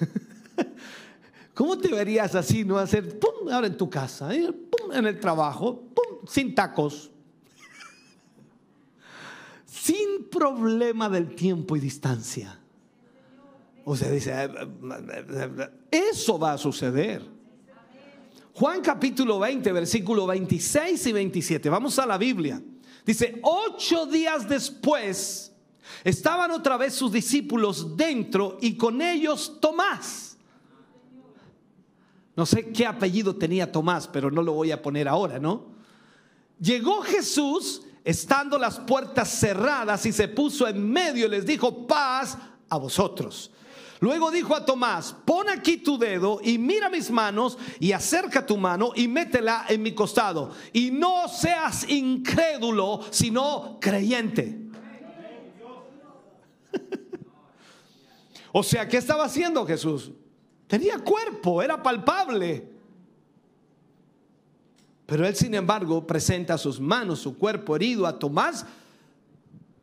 [1.56, 5.18] ¿Cómo te verías así, no hacer, pum, ahora en tu casa, eh, pum, en el
[5.18, 7.10] trabajo, pum, sin tacos?
[9.66, 12.60] sin problema del tiempo y distancia.
[13.86, 17.22] O sea, dice, eh, eh, eso va a suceder.
[18.52, 21.70] Juan capítulo 20, versículo 26 y 27.
[21.70, 22.62] Vamos a la Biblia.
[23.06, 25.54] Dice, ocho días después
[26.04, 30.35] estaban otra vez sus discípulos dentro y con ellos Tomás.
[32.36, 35.64] No sé qué apellido tenía Tomás, pero no lo voy a poner ahora, ¿no?
[36.60, 42.36] Llegó Jesús estando las puertas cerradas y se puso en medio y les dijo, paz
[42.68, 43.50] a vosotros.
[44.00, 48.58] Luego dijo a Tomás, pon aquí tu dedo y mira mis manos y acerca tu
[48.58, 50.52] mano y métela en mi costado.
[50.74, 54.66] Y no seas incrédulo, sino creyente.
[58.52, 60.12] o sea, ¿qué estaba haciendo Jesús?
[60.66, 62.68] Tenía cuerpo, era palpable.
[65.06, 68.66] Pero él, sin embargo, presenta sus manos, su cuerpo herido a Tomás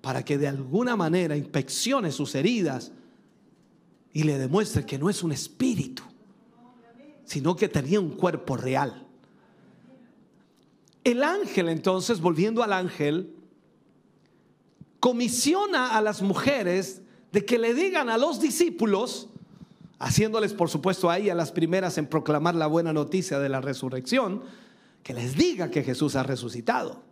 [0.02, 2.91] para que de alguna manera inspeccione sus heridas
[4.12, 6.04] y le demuestre que no es un espíritu,
[7.24, 9.08] sino que tenía un cuerpo real.
[11.06, 13.34] El ángel entonces, volviendo al ángel,
[15.00, 19.30] comisiona a las mujeres de que le digan a los discípulos,
[20.00, 24.44] haciéndoles por supuesto ahí a las primeras en proclamar la buena noticia de la resurrección,
[25.02, 27.04] que les diga que Jesús ha resucitado.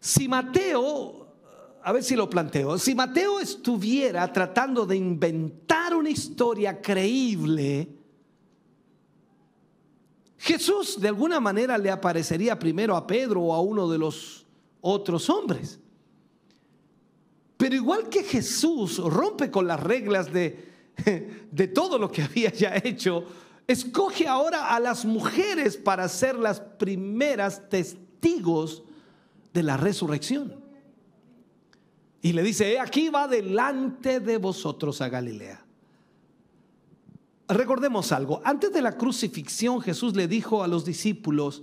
[0.00, 1.26] Si Mateo,
[1.82, 7.88] a ver si lo planteo, si Mateo estuviera tratando de inventar una historia creíble,
[10.38, 14.46] Jesús de alguna manera le aparecería primero a Pedro o a uno de los
[14.80, 15.80] otros hombres.
[17.56, 20.75] Pero igual que Jesús rompe con las reglas de,
[21.50, 23.24] de todo lo que había ya hecho,
[23.66, 28.84] escoge ahora a las mujeres para ser las primeras testigos
[29.52, 30.54] de la resurrección.
[32.22, 35.64] Y le dice, aquí va delante de vosotros a Galilea.
[37.48, 41.62] Recordemos algo, antes de la crucifixión Jesús le dijo a los discípulos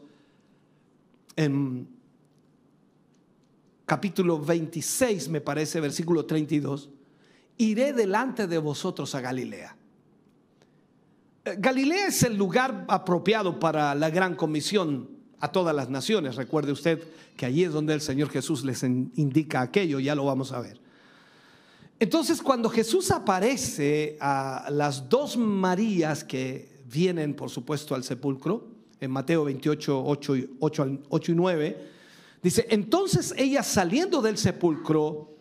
[1.36, 1.90] en
[3.86, 6.90] capítulo 26, me parece, versículo 32,
[7.58, 9.76] iré delante de vosotros a Galilea.
[11.58, 16.38] Galilea es el lugar apropiado para la gran comisión a todas las naciones.
[16.38, 17.04] Recuerde usted
[17.36, 20.80] que allí es donde el Señor Jesús les indica aquello, ya lo vamos a ver.
[22.00, 28.68] Entonces, cuando Jesús aparece a las dos Marías que vienen, por supuesto, al sepulcro,
[29.00, 31.88] en Mateo 28, 8, 8 y 9,
[32.42, 35.33] dice, entonces ellas saliendo del sepulcro,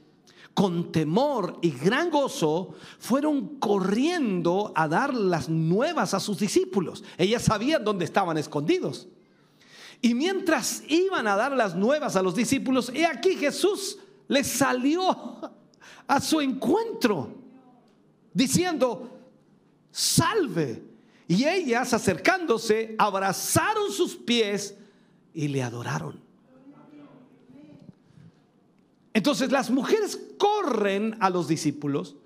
[0.55, 7.03] con temor y gran gozo, fueron corriendo a dar las nuevas a sus discípulos.
[7.17, 9.09] Ellas sabían dónde estaban escondidos.
[10.01, 15.41] Y mientras iban a dar las nuevas a los discípulos, he aquí Jesús les salió
[16.07, 17.35] a su encuentro,
[18.33, 19.11] diciendo,
[19.91, 20.83] salve.
[21.29, 24.77] Y ellas acercándose, abrazaron sus pies
[25.33, 26.22] y le adoraron.
[29.15, 32.17] Entonces las mujeres corren a los discípulos.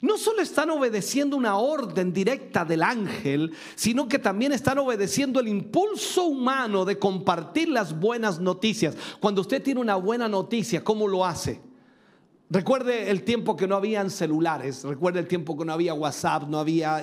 [0.00, 5.48] No solo están obedeciendo una orden directa del ángel, sino que también están obedeciendo el
[5.48, 8.96] impulso humano de compartir las buenas noticias.
[9.18, 11.60] Cuando usted tiene una buena noticia, ¿cómo lo hace?
[12.50, 16.58] Recuerde el tiempo que no habían celulares, recuerde el tiempo que no había WhatsApp, no
[16.58, 17.02] había,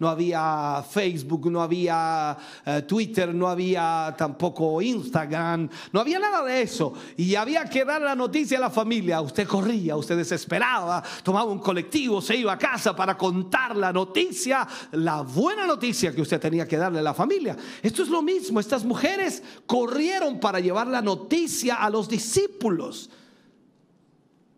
[0.00, 6.62] no había Facebook, no había eh, Twitter, no había tampoco Instagram, no había nada de
[6.62, 6.92] eso.
[7.16, 9.20] Y había que dar la noticia a la familia.
[9.20, 14.66] Usted corría, usted desesperaba, tomaba un colectivo, se iba a casa para contar la noticia,
[14.90, 17.56] la buena noticia que usted tenía que darle a la familia.
[17.80, 23.08] Esto es lo mismo, estas mujeres corrieron para llevar la noticia a los discípulos.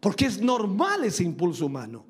[0.03, 2.05] Porque es normal ese impulso humano.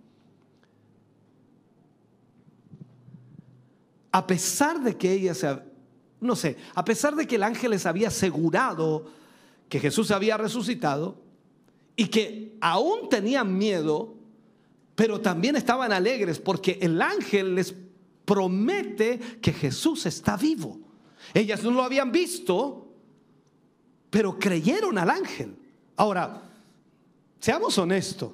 [4.11, 5.35] A pesar de que ella
[6.23, 9.11] no sé, a pesar de que el ángel les había asegurado
[9.69, 11.21] que Jesús había resucitado
[11.97, 14.15] y que aún tenían miedo,
[14.95, 17.75] pero también estaban alegres porque el ángel les
[18.25, 20.81] promete que Jesús está vivo.
[21.35, 22.89] Ellas no lo habían visto,
[24.09, 25.57] pero creyeron al ángel.
[25.97, 26.52] Ahora,
[27.43, 28.33] seamos honestos.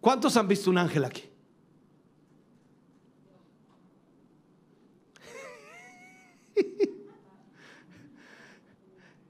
[0.00, 1.24] ¿Cuántos han visto un ángel aquí?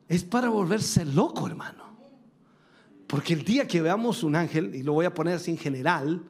[0.09, 1.91] es para volverse loco, hermano.
[3.09, 6.23] Porque el día que veamos un ángel, y lo voy a poner así en general,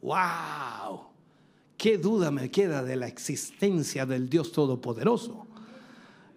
[0.00, 1.08] wow,
[1.76, 5.46] qué duda me queda de la existencia del Dios Todopoderoso.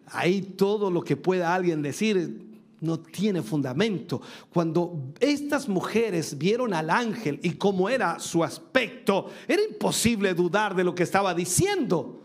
[0.08, 4.22] Ahí todo lo que pueda alguien decir no tiene fundamento.
[4.54, 10.84] Cuando estas mujeres vieron al ángel y cómo era su aspecto, era imposible dudar de
[10.84, 12.22] lo que estaba diciendo.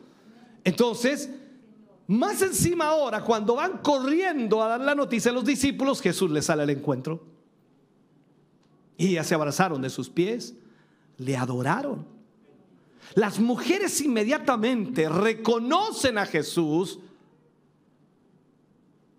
[0.64, 1.30] Entonces,
[2.06, 6.46] más encima ahora, cuando van corriendo a dar la noticia a los discípulos, Jesús les
[6.46, 7.24] sale al encuentro.
[8.98, 10.54] Y ya se abrazaron de sus pies,
[11.16, 12.06] le adoraron.
[13.14, 17.00] Las mujeres inmediatamente reconocen a Jesús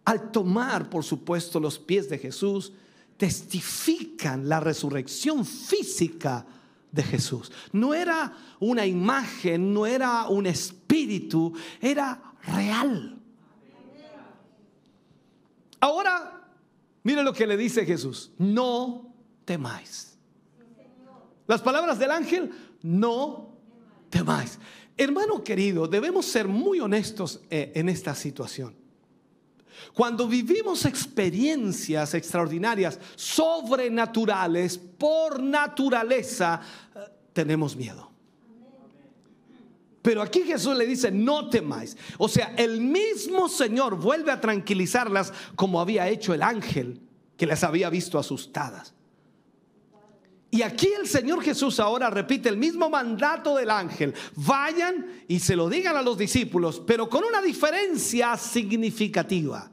[0.06, 2.74] al tomar, por supuesto, los pies de Jesús,
[3.18, 6.46] testifican la resurrección física
[6.92, 7.52] de Jesús.
[7.72, 13.18] No era una imagen, no era un espíritu, era real.
[15.80, 16.48] Ahora,
[17.04, 19.14] mire lo que le dice Jesús, no
[19.46, 20.18] temáis.
[21.48, 22.52] Las palabras del ángel,
[22.82, 23.58] no
[24.10, 24.60] temáis.
[24.96, 28.83] Hermano querido, debemos ser muy honestos eh, en esta situación.
[29.94, 36.62] Cuando vivimos experiencias extraordinarias, sobrenaturales, por naturaleza,
[36.96, 37.00] eh,
[37.34, 38.12] tenemos miedo.
[40.02, 41.96] Pero aquí Jesús le dice, no temáis.
[42.18, 47.02] O sea, el mismo Señor vuelve a tranquilizarlas como había hecho el ángel
[47.38, 48.94] que las había visto asustadas.
[50.54, 54.14] Y aquí el Señor Jesús ahora repite el mismo mandato del ángel.
[54.36, 59.72] Vayan y se lo digan a los discípulos, pero con una diferencia significativa.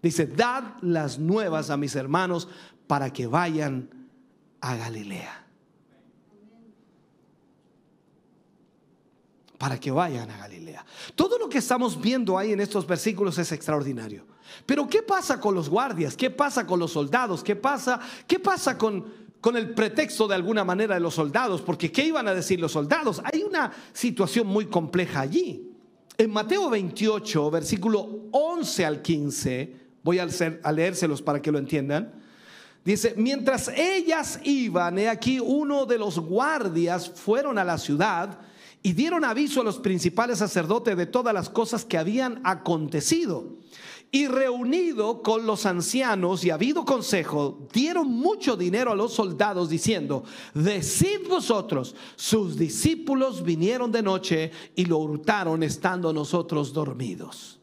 [0.00, 2.48] Dice, dad las nuevas a mis hermanos
[2.86, 3.90] para que vayan
[4.62, 5.47] a Galilea.
[9.58, 10.86] Para que vayan a Galilea.
[11.14, 14.24] Todo lo que estamos viendo ahí en estos versículos es extraordinario.
[14.64, 16.16] Pero ¿qué pasa con los guardias?
[16.16, 17.42] ¿Qué pasa con los soldados?
[17.42, 19.04] ¿Qué pasa, qué pasa con,
[19.40, 21.60] con el pretexto de alguna manera de los soldados?
[21.60, 23.20] Porque ¿qué iban a decir los soldados?
[23.24, 25.72] Hay una situación muy compleja allí.
[26.16, 30.26] En Mateo 28, versículo 11 al 15, Voy a,
[30.72, 32.14] leérselos para que lo entiendan.
[32.82, 38.38] Dice, mientras ellas iban, he aquí uno de los guardias fueron a la ciudad
[38.82, 43.56] y dieron aviso a los principales sacerdotes de todas las cosas que habían acontecido.
[44.10, 50.24] Y reunido con los ancianos y habido consejo, dieron mucho dinero a los soldados diciendo,
[50.54, 57.57] decid vosotros, sus discípulos vinieron de noche y lo hurtaron estando nosotros dormidos.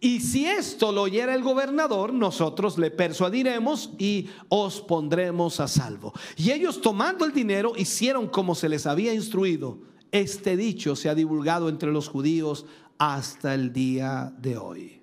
[0.00, 6.14] Y si esto lo oyera el gobernador, nosotros le persuadiremos y os pondremos a salvo.
[6.36, 9.78] Y ellos tomando el dinero hicieron como se les había instruido.
[10.10, 12.64] Este dicho se ha divulgado entre los judíos
[12.96, 15.02] hasta el día de hoy.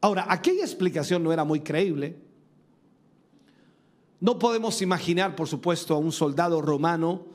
[0.00, 2.16] Ahora, aquella explicación no era muy creíble.
[4.20, 7.26] No podemos imaginar, por supuesto, a un soldado romano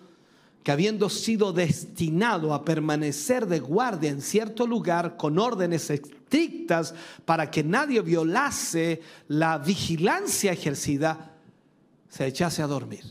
[0.64, 6.93] que habiendo sido destinado a permanecer de guardia en cierto lugar con órdenes estrictas
[7.26, 11.36] para que nadie violase la vigilancia ejercida,
[12.09, 13.03] se echase a dormir.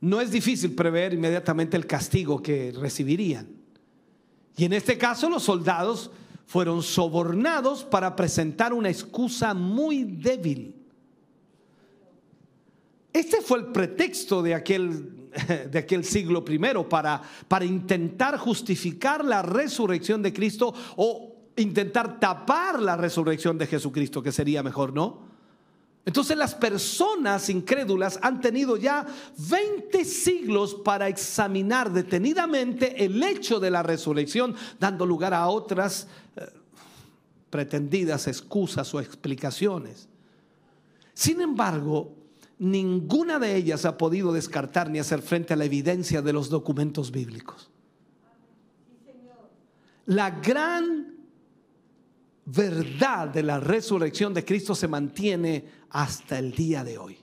[0.00, 3.48] No es difícil prever inmediatamente el castigo que recibirían.
[4.56, 6.12] Y en este caso los soldados
[6.46, 10.75] fueron sobornados para presentar una excusa muy débil
[13.18, 15.30] este fue el pretexto de aquel,
[15.70, 22.80] de aquel siglo primero para, para intentar justificar la resurrección de Cristo o intentar tapar
[22.80, 25.24] la resurrección de Jesucristo, que sería mejor, ¿no?
[26.04, 29.04] Entonces las personas incrédulas han tenido ya
[29.38, 36.06] 20 siglos para examinar detenidamente el hecho de la resurrección, dando lugar a otras
[36.36, 36.46] eh,
[37.50, 40.08] pretendidas excusas o explicaciones.
[41.12, 42.25] Sin embargo,
[42.58, 47.10] ninguna de ellas ha podido descartar ni hacer frente a la evidencia de los documentos
[47.10, 47.70] bíblicos.
[50.06, 51.16] La gran
[52.44, 57.18] verdad de la resurrección de Cristo se mantiene hasta el día de hoy.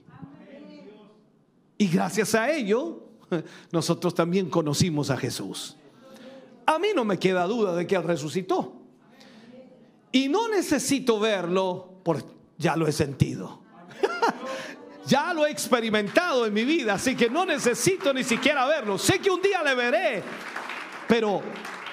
[1.78, 3.08] Y gracias a ello,
[3.72, 5.76] nosotros también conocimos a Jesús.
[6.66, 8.80] A mí no me queda duda de que Él resucitó.
[10.12, 12.24] Y no necesito verlo, porque
[12.58, 13.63] ya lo he sentido.
[15.06, 18.98] Ya lo he experimentado en mi vida, así que no necesito ni siquiera verlo.
[18.98, 20.22] Sé que un día le veré,
[21.06, 21.42] pero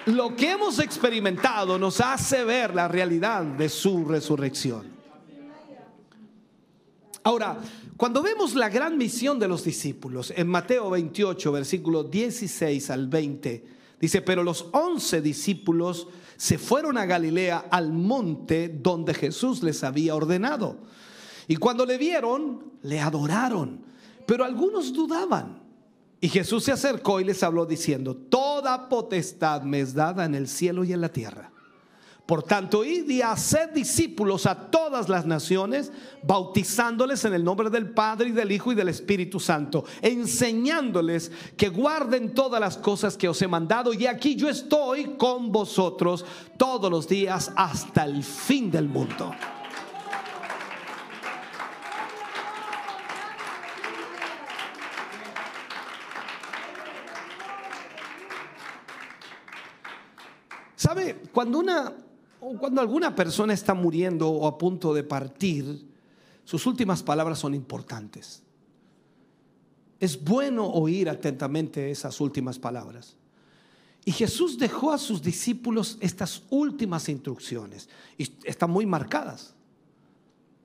[0.06, 5.02] lo que hemos experimentado nos hace ver la realidad de su resurrección.
[7.24, 7.60] Ahora,
[7.98, 13.66] cuando vemos la gran misión de los discípulos en Mateo 28, versículo 16 al 20,
[14.00, 20.16] dice, pero los once discípulos se fueron a Galilea al monte donde Jesús les había
[20.16, 20.78] ordenado.
[21.52, 23.82] Y cuando le vieron, le adoraron,
[24.26, 25.60] pero algunos dudaban.
[26.22, 30.48] Y Jesús se acercó y les habló diciendo, toda potestad me es dada en el
[30.48, 31.52] cielo y en la tierra.
[32.26, 35.92] Por tanto, id y haced discípulos a todas las naciones,
[36.24, 41.68] bautizándoles en el nombre del Padre y del Hijo y del Espíritu Santo, enseñándoles que
[41.68, 43.94] guarden todas las cosas que os he mandado.
[43.94, 46.24] Y aquí yo estoy con vosotros
[46.56, 49.34] todos los días hasta el fin del mundo.
[60.82, 61.22] ¿Sabe?
[61.32, 61.94] Cuando una
[62.40, 65.88] cuando alguna persona está muriendo o a punto de partir,
[66.44, 68.42] sus últimas palabras son importantes.
[70.00, 73.16] Es bueno oír atentamente esas últimas palabras.
[74.06, 79.54] Y Jesús dejó a sus discípulos estas últimas instrucciones y están muy marcadas.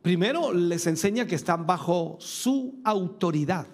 [0.01, 3.67] Primero les enseña que están bajo su autoridad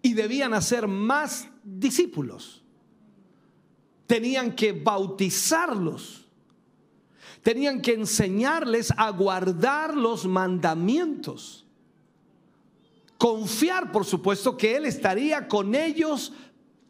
[0.00, 2.63] y debían hacer más discípulos
[4.06, 6.24] tenían que bautizarlos,
[7.42, 11.64] tenían que enseñarles a guardar los mandamientos,
[13.18, 16.32] confiar, por supuesto, que Él estaría con ellos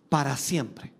[0.08, 0.92] para siempre.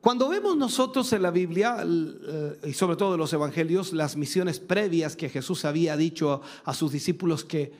[0.00, 4.58] Cuando vemos nosotros en la Biblia, eh, y sobre todo en los evangelios, las misiones
[4.58, 7.72] previas que Jesús había dicho a sus discípulos que,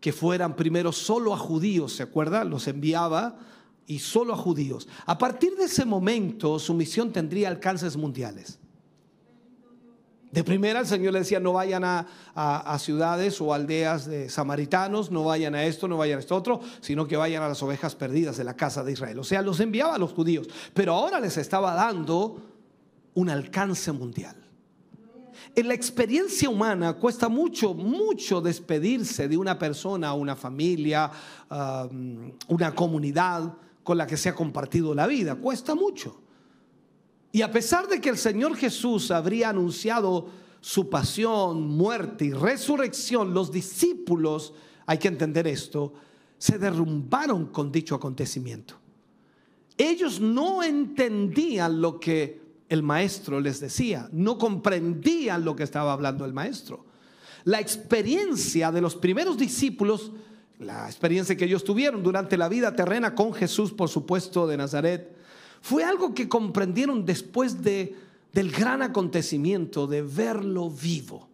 [0.00, 2.42] que fueran primero solo a judíos, ¿se acuerda?
[2.42, 3.38] Los enviaba
[3.86, 4.88] y solo a judíos.
[5.06, 8.58] A partir de ese momento su misión tendría alcances mundiales.
[10.32, 15.24] De primera el Señor le decía, no vayan a, ciudades o aldeas de samaritanos, no
[15.24, 18.38] vayan a esto, no vayan a esto otro, sino que vayan a las ovejas perdidas
[18.38, 19.18] de la casa de Israel.
[19.18, 22.40] O sea, los enviaba a los judíos, pero ahora les estaba dando
[23.12, 24.36] un alcance mundial.
[25.54, 31.10] En la experiencia humana cuesta mucho, mucho despedirse de una persona, una familia,
[31.50, 33.52] um, una comunidad
[33.82, 35.34] con la que se ha compartido la vida.
[35.34, 36.20] Cuesta mucho.
[37.32, 40.28] Y a pesar de que el Señor Jesús habría anunciado
[40.60, 44.52] su pasión, muerte y resurrección, los discípulos,
[44.86, 45.94] hay que entender esto,
[46.38, 48.74] se derrumbaron con dicho acontecimiento.
[49.78, 56.24] Ellos no entendían lo que el maestro les decía, no comprendían lo que estaba hablando
[56.24, 56.84] el maestro.
[57.44, 60.12] La experiencia de los primeros discípulos
[60.62, 65.16] la experiencia que ellos tuvieron durante la vida terrena con Jesús, por supuesto, de Nazaret,
[65.60, 67.96] fue algo que comprendieron después de,
[68.32, 71.28] del gran acontecimiento de verlo vivo.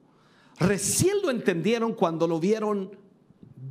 [0.59, 2.91] Recién lo entendieron cuando lo vieron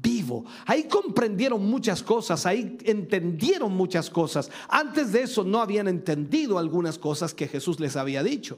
[0.01, 0.45] vivo.
[0.65, 4.49] Ahí comprendieron muchas cosas, ahí entendieron muchas cosas.
[4.69, 8.57] Antes de eso no habían entendido algunas cosas que Jesús les había dicho.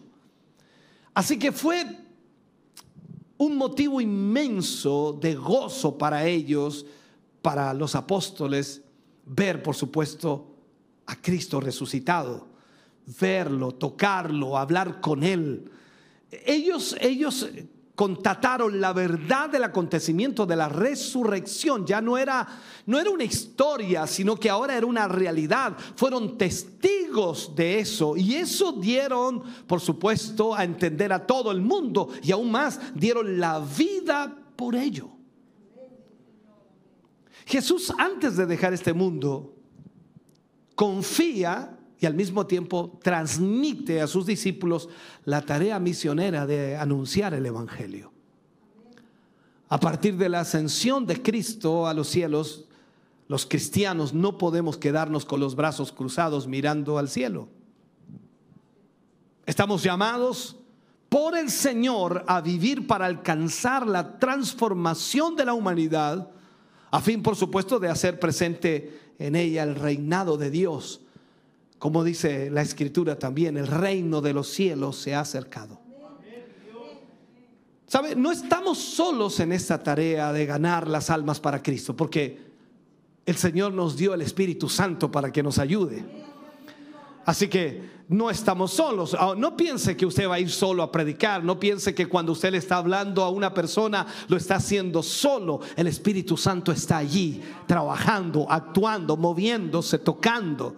[1.13, 1.85] Así que fue
[3.39, 6.85] un motivo inmenso de gozo para ellos,
[7.41, 8.81] para los apóstoles,
[9.25, 10.55] ver, por supuesto,
[11.05, 12.47] a Cristo resucitado,
[13.19, 15.71] verlo, tocarlo, hablar con Él.
[16.45, 17.49] Ellos, ellos
[17.99, 21.85] contataron la verdad del acontecimiento de la resurrección.
[21.85, 22.47] Ya no era,
[22.85, 25.75] no era una historia, sino que ahora era una realidad.
[25.97, 32.07] Fueron testigos de eso y eso dieron, por supuesto, a entender a todo el mundo
[32.23, 35.09] y aún más dieron la vida por ello.
[37.45, 39.57] Jesús antes de dejar este mundo
[40.73, 44.87] confía y al mismo tiempo transmite a sus discípulos
[45.25, 48.13] la tarea misionera de anunciar el Evangelio.
[49.67, 52.65] A partir de la ascensión de Cristo a los cielos,
[53.27, 57.49] los cristianos no podemos quedarnos con los brazos cruzados mirando al cielo.
[59.45, 60.55] Estamos llamados
[61.09, 66.31] por el Señor a vivir para alcanzar la transformación de la humanidad,
[66.91, 71.01] a fin, por supuesto, de hacer presente en ella el reinado de Dios
[71.79, 75.79] como dice la escritura también, el reino de los cielos se ha acercado.
[77.87, 78.15] ¿Sabe?
[78.15, 82.37] No estamos solos en esta tarea de ganar las almas para Cristo, porque
[83.25, 86.05] el Señor nos dio el Espíritu Santo para que nos ayude.
[87.25, 89.15] Así que no estamos solos.
[89.17, 91.43] Ah, no piense que usted va a ir solo a predicar.
[91.43, 95.61] No piense que cuando usted le está hablando a una persona lo está haciendo solo.
[95.75, 100.75] El Espíritu Santo está allí, trabajando, actuando, moviéndose, tocando.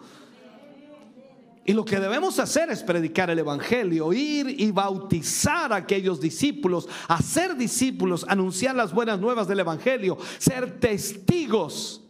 [1.63, 6.89] Y lo que debemos hacer es predicar el Evangelio, ir y bautizar a aquellos discípulos,
[7.07, 12.01] hacer discípulos, anunciar las buenas nuevas del Evangelio, ser testigos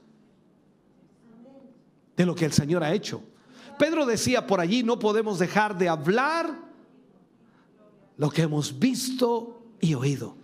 [2.15, 3.23] de lo que el Señor ha hecho.
[3.77, 6.55] Pedro decía por allí, no podemos dejar de hablar
[8.17, 10.40] lo que hemos visto y oído.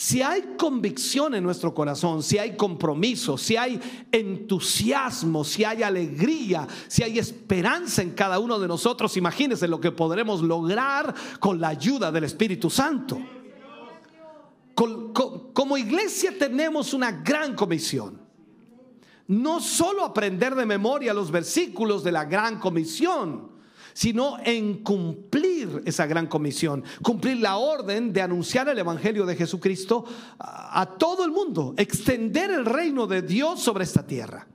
[0.00, 3.80] Si hay convicción en nuestro corazón, si hay compromiso, si hay
[4.12, 9.90] entusiasmo, si hay alegría, si hay esperanza en cada uno de nosotros, imagínense lo que
[9.90, 13.18] podremos lograr con la ayuda del Espíritu Santo.
[14.72, 18.20] como iglesia tenemos una gran comisión.
[19.26, 23.50] No solo aprender de memoria los versículos de la gran comisión,
[23.98, 30.04] sino en cumplir esa gran comisión, cumplir la orden de anunciar el Evangelio de Jesucristo
[30.38, 34.46] a, todo el mundo, extender el reino de Dios sobre esta tierra.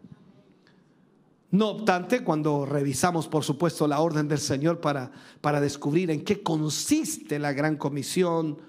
[1.51, 6.41] No obstante, cuando revisamos, por supuesto, la orden del Señor para, para descubrir en qué
[6.41, 8.59] consiste la gran comisión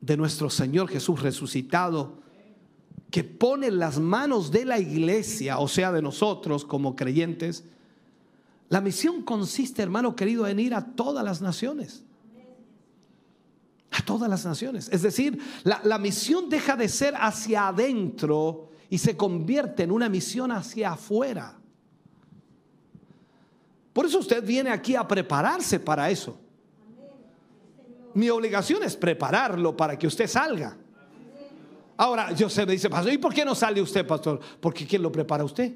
[0.00, 2.20] de nuestro Señor Jesús resucitado,
[3.10, 7.64] que pone en las manos de la iglesia, o sea, de nosotros como creyentes,
[8.70, 12.04] la misión consiste, hermano querido, en ir a todas las naciones.
[13.90, 14.88] A todas las naciones.
[14.92, 20.52] Es decir, la, misión deja de ser hacia adentro y se convierte en una misión
[20.52, 21.58] hacia afuera.
[23.92, 26.38] Por eso usted viene aquí a prepararse para eso.
[28.14, 30.76] Mi obligación es prepararlo para que usted salga.
[31.96, 34.38] Ahora, yo se me dice, pastor, ¿y por qué no sale usted, pastor?
[34.60, 35.74] Porque ¿quién lo prepara usted?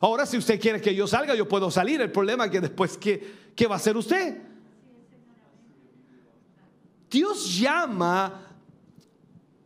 [0.00, 2.00] Ahora, si usted quiere que yo salga, yo puedo salir.
[2.00, 4.42] El problema es que después, ¿qué, qué va a hacer usted?
[7.10, 8.44] Dios llama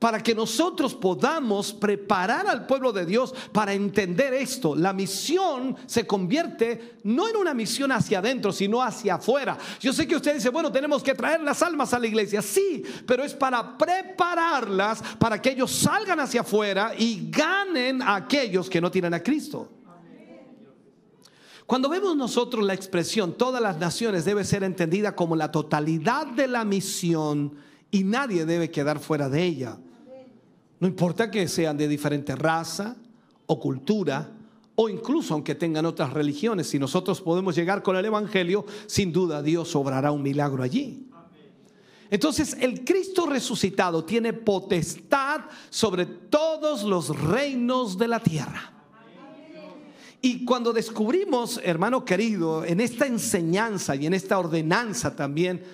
[0.03, 4.75] para que nosotros podamos preparar al pueblo de Dios para entender esto.
[4.75, 9.57] La misión se convierte no en una misión hacia adentro, sino hacia afuera.
[9.79, 12.43] Yo sé que usted dice, bueno, tenemos que traer las almas a la iglesia.
[12.43, 18.69] Sí, pero es para prepararlas para que ellos salgan hacia afuera y ganen a aquellos
[18.69, 19.82] que no tienen a Cristo.
[21.67, 26.49] Cuando vemos nosotros la expresión todas las naciones debe ser entendida como la totalidad de
[26.49, 27.55] la misión
[27.91, 29.79] y nadie debe quedar fuera de ella.
[30.81, 32.97] No importa que sean de diferente raza
[33.47, 34.33] o cultura
[34.75, 39.43] o incluso aunque tengan otras religiones, si nosotros podemos llegar con el Evangelio, sin duda
[39.43, 41.09] Dios obrará un milagro allí.
[42.11, 48.72] Entonces el Cristo resucitado tiene potestad sobre todos los reinos de la tierra.
[50.25, 55.65] Y cuando descubrimos, hermano querido, en esta enseñanza y en esta ordenanza también,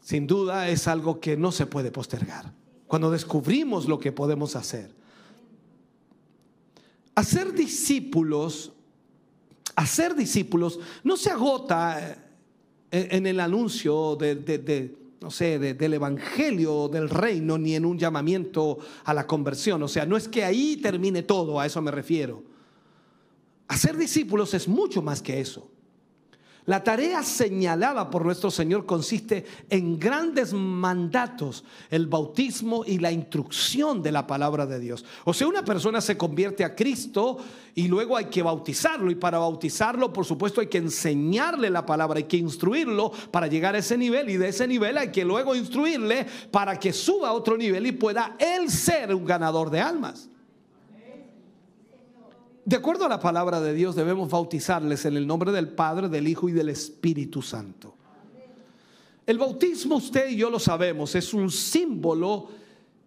[0.00, 2.52] sin duda es algo que no se puede postergar.
[2.88, 4.90] Cuando descubrimos lo que podemos hacer.
[7.14, 8.72] Hacer discípulos,
[9.76, 12.18] hacer discípulos no se agota
[12.90, 19.14] en el anuncio de, no sé, del evangelio del reino ni en un llamamiento a
[19.14, 19.80] la conversión.
[19.84, 22.55] O sea, no es que ahí termine todo, a eso me refiero
[23.68, 25.70] Hacer discípulos es mucho más que eso.
[26.66, 34.02] La tarea señalada por nuestro Señor consiste en grandes mandatos, el bautismo y la instrucción
[34.02, 35.04] de la palabra de Dios.
[35.24, 37.38] O sea, una persona se convierte a Cristo
[37.72, 42.18] y luego hay que bautizarlo y para bautizarlo, por supuesto, hay que enseñarle la palabra,
[42.18, 45.54] hay que instruirlo para llegar a ese nivel y de ese nivel hay que luego
[45.54, 50.28] instruirle para que suba a otro nivel y pueda él ser un ganador de almas.
[52.66, 56.26] De acuerdo a la palabra de Dios, debemos bautizarles en el nombre del Padre, del
[56.26, 57.94] Hijo y del Espíritu Santo.
[59.24, 62.48] El bautismo, usted y yo lo sabemos, es un símbolo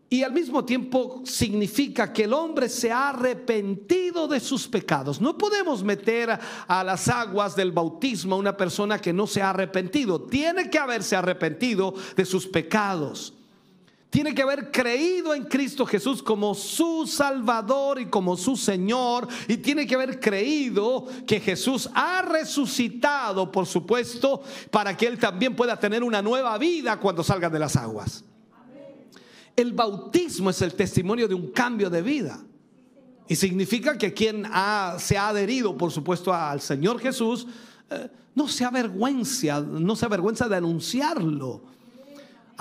[0.09, 5.19] y al mismo tiempo significa que el hombre se ha arrepentido de sus pecados.
[5.19, 9.49] No podemos meter a las aguas del bautismo a una persona que no se ha
[9.49, 10.21] arrepentido.
[10.21, 13.33] Tiene que haberse arrepentido de sus pecados
[14.09, 19.27] tiene que haber creído en Cristo Jesús como su Salvador y como su Señor.
[19.47, 24.41] Y tiene que haber creído que Jesús ha resucitado, por supuesto,
[24.71, 28.23] para que Él también pueda tener una nueva vida cuando salga de las aguas.
[29.55, 32.43] El bautismo es el testimonio de un cambio de vida.
[33.27, 34.43] Y significa que quien
[34.97, 37.45] se ha adherido, por supuesto, al Señor Jesús,
[37.91, 41.78] eh, no se avergüenza, no se avergüenza de anunciarlo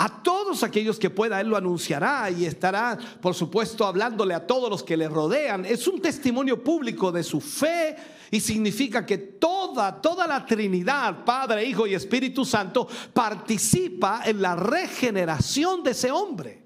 [0.01, 4.47] a todo todos aquellos que pueda, Él lo anunciará y estará, por supuesto, hablándole a
[4.47, 5.67] todos los que le rodean.
[5.67, 7.97] Es un testimonio público de su fe
[8.31, 14.57] y significa que toda, toda la Trinidad, Padre, Hijo y Espíritu Santo, participa en la
[14.57, 16.63] regeneración de ese hombre.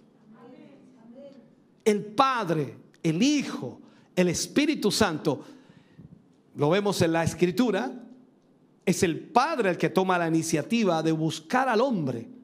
[1.85, 3.81] El Padre, el Hijo,
[4.15, 5.45] el Espíritu Santo,
[6.55, 7.91] lo vemos en la Escritura,
[8.87, 12.42] es el Padre el que toma la iniciativa de buscar al hombre.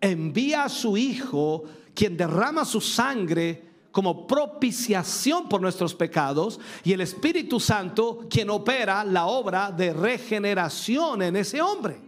[0.00, 7.00] Envía a su Hijo, quien derrama su sangre como propiciación por nuestros pecados, y el
[7.00, 12.00] Espíritu Santo, quien opera la obra de regeneración en ese hombre.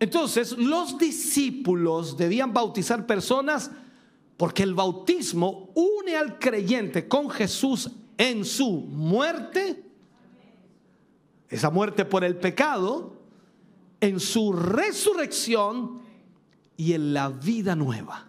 [0.00, 3.70] Entonces, los discípulos debían bautizar personas
[4.36, 9.84] porque el bautismo une al creyente con Jesús en su muerte
[11.54, 13.13] esa muerte por el pecado,
[14.04, 16.02] en su resurrección
[16.76, 18.26] y en la vida nueva.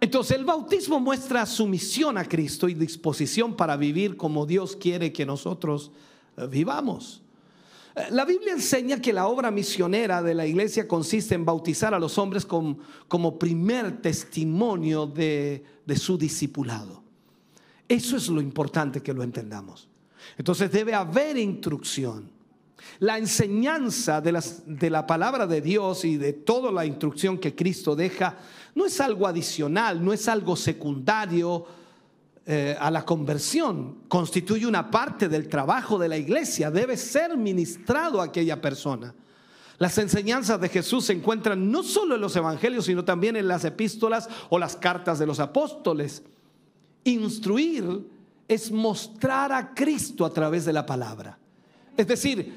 [0.00, 5.26] Entonces el bautismo muestra sumisión a Cristo y disposición para vivir como Dios quiere que
[5.26, 5.90] nosotros
[6.38, 7.20] eh, vivamos.
[7.94, 11.98] Eh, la Biblia enseña que la obra misionera de la iglesia consiste en bautizar a
[11.98, 17.02] los hombres como, primer testimonio de, de su discipulado.
[17.86, 19.86] Eso es lo importante que lo entendamos.
[20.38, 22.39] Entonces debe haber instrucción.
[23.00, 28.36] La enseñanza de, la palabra de Dios y de toda la instrucción que Cristo deja
[28.74, 31.66] no es algo adicional, no es algo secundario
[32.46, 34.02] eh, a la conversión.
[34.08, 36.70] Constituye una parte del trabajo de la iglesia.
[36.70, 39.14] Debe ser ministrado a aquella persona.
[39.78, 43.64] Las enseñanzas de Jesús se encuentran no solo en los evangelios, sino también en las
[43.64, 46.22] epístolas o las cartas de los apóstoles.
[47.04, 48.06] Instruir
[48.46, 51.38] es mostrar a Cristo a través de la palabra.
[51.96, 52.52] Es decir,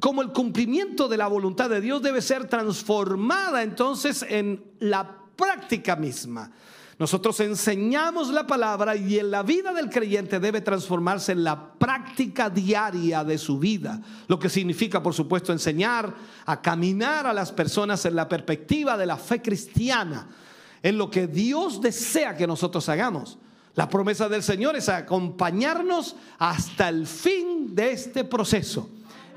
[0.00, 5.96] como el cumplimiento de la voluntad de Dios debe ser transformada entonces en la práctica
[5.96, 6.50] misma.
[6.98, 12.48] Nosotros enseñamos la palabra y en la vida del creyente debe transformarse en la práctica
[12.50, 14.00] diaria de su vida.
[14.28, 16.14] Lo que significa, por supuesto, enseñar
[16.46, 20.28] a caminar a las personas en la perspectiva de la fe cristiana,
[20.82, 23.38] en lo que Dios desea que nosotros hagamos.
[23.74, 28.90] La promesa del Señor es acompañarnos hasta el fin de este proceso.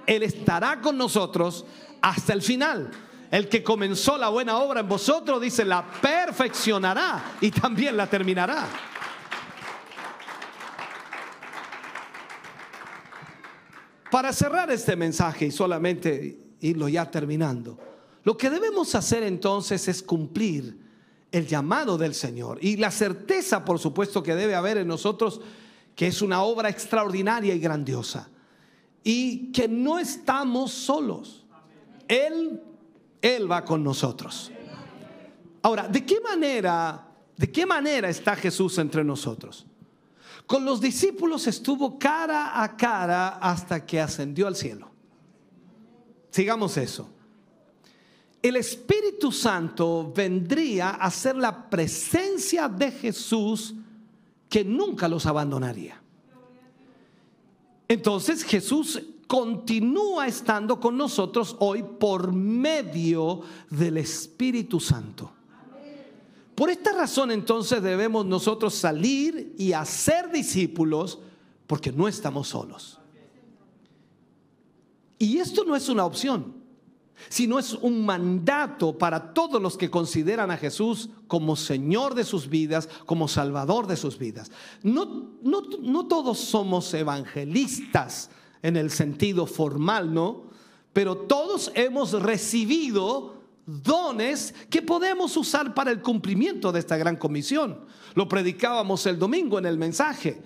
[0.06, 1.66] Él estará con nosotros
[2.01, 2.91] hasta el final.
[3.32, 8.68] El que comenzó la buena obra en vosotros, dice, la perfeccionará y también la terminará.
[14.12, 17.78] Para cerrar este mensaje y solamente irlo ya terminando,
[18.24, 20.80] lo que debemos hacer entonces es cumplir
[21.32, 25.41] el llamado del Señor y la certeza, por supuesto, que debe haber en nosotros
[25.95, 28.30] que es una obra extraordinaria y grandiosa
[29.06, 31.45] y que no estamos solos.
[32.10, 32.62] Él,
[33.22, 34.51] Él va con nosotros.
[35.62, 39.66] Ahora, ¿de qué manera, de qué manera está Jesús entre nosotros?
[40.45, 44.91] Con los discípulos estuvo cara a cara hasta que ascendió al cielo.
[46.30, 47.10] Sigamos eso
[48.47, 53.74] el Espíritu Santo vendría a ser la presencia de Jesús
[54.47, 55.99] que nunca los abandonaría.
[57.88, 65.32] Entonces Jesús continúa estando con nosotros hoy por medio del Espíritu Santo.
[66.56, 71.20] Por esta razón entonces debemos nosotros salir y hacer discípulos
[71.68, 73.00] porque no estamos solos.
[75.20, 76.55] Y esto no es una opción
[77.30, 82.49] sino es un mandato para todos los que consideran a Jesús como Señor de sus
[82.49, 84.51] vidas, como Salvador de sus vidas.
[84.84, 88.30] No, no, todos somos evangelistas
[88.61, 90.43] en el sentido formal, ¿no?
[90.93, 93.36] Pero todos hemos recibido
[93.66, 97.80] dones que podemos usar para el cumplimiento de esta gran comisión.
[98.13, 100.41] Lo predicábamos el domingo en el mensaje.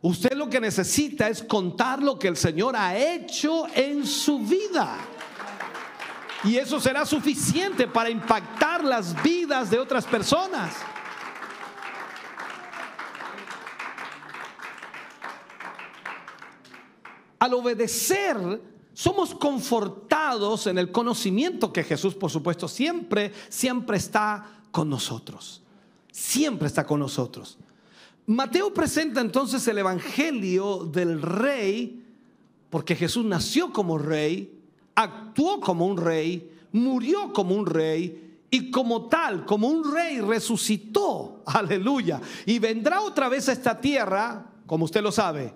[0.00, 4.98] Usted lo que necesita es contar lo que el Señor ha hecho en su vida.
[6.44, 10.74] Y eso será suficiente para impactar las vidas de otras personas.
[17.38, 18.60] Al obedecer,
[18.92, 25.62] somos confortados en el conocimiento que Jesús, por supuesto, siempre, siempre está con nosotros.
[26.10, 27.58] Siempre está con nosotros.
[28.26, 32.04] Mateo presenta entonces el Evangelio del Rey,
[32.70, 34.61] porque Jesús nació como Rey,
[34.94, 41.42] actuó como un rey, murió como un rey y como tal, como un rey, resucitó.
[41.46, 42.20] Aleluya.
[42.46, 45.54] Y vendrá otra vez a esta tierra, como usted lo sabe,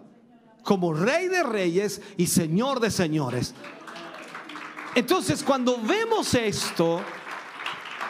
[0.62, 3.54] como rey de reyes y señor de señores.
[4.94, 7.02] Entonces, cuando vemos esto,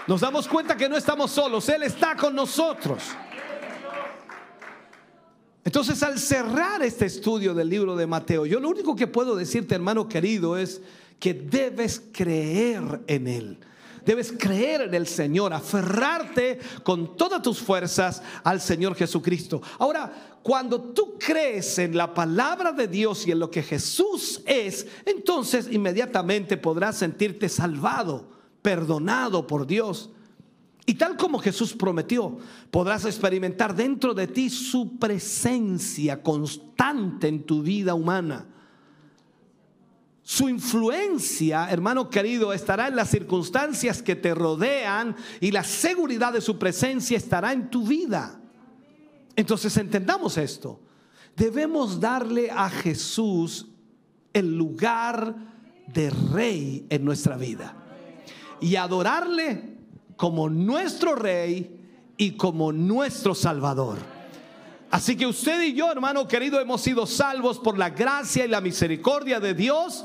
[0.07, 3.03] Nos damos cuenta que no estamos solos, Él está con nosotros.
[5.64, 9.74] Entonces, al cerrar este estudio del libro de Mateo, yo lo único que puedo decirte,
[9.74, 10.81] hermano querido, es
[11.19, 13.59] que debes creer en Él.
[14.05, 19.61] Debes creer en el Señor, aferrarte con todas tus fuerzas al Señor Jesucristo.
[19.81, 24.87] Ahora, cuando tú crees en la palabra de Dios y en lo que Jesús es,
[25.05, 28.29] entonces inmediatamente podrás sentirte salvado,
[28.62, 30.11] perdonado por Dios.
[30.87, 32.39] Y tal como Jesús prometió,
[32.71, 38.47] podrás experimentar dentro de ti su presencia constante en tu vida humana.
[40.29, 46.41] Su influencia, hermano querido, estará en las circunstancias que te rodean y la seguridad de
[46.41, 48.41] su presencia estará en tu vida.
[49.37, 50.81] Entonces entendamos esto.
[51.37, 53.68] Debemos darle a Jesús
[54.33, 55.33] el lugar
[55.87, 57.77] de rey en nuestra vida
[58.61, 59.77] y adorarle
[60.16, 63.99] como nuestro rey y como nuestro salvador.
[64.91, 68.61] Así que usted y yo, hermano querido, hemos sido salvos por la gracia y la
[68.61, 70.05] misericordia de Dios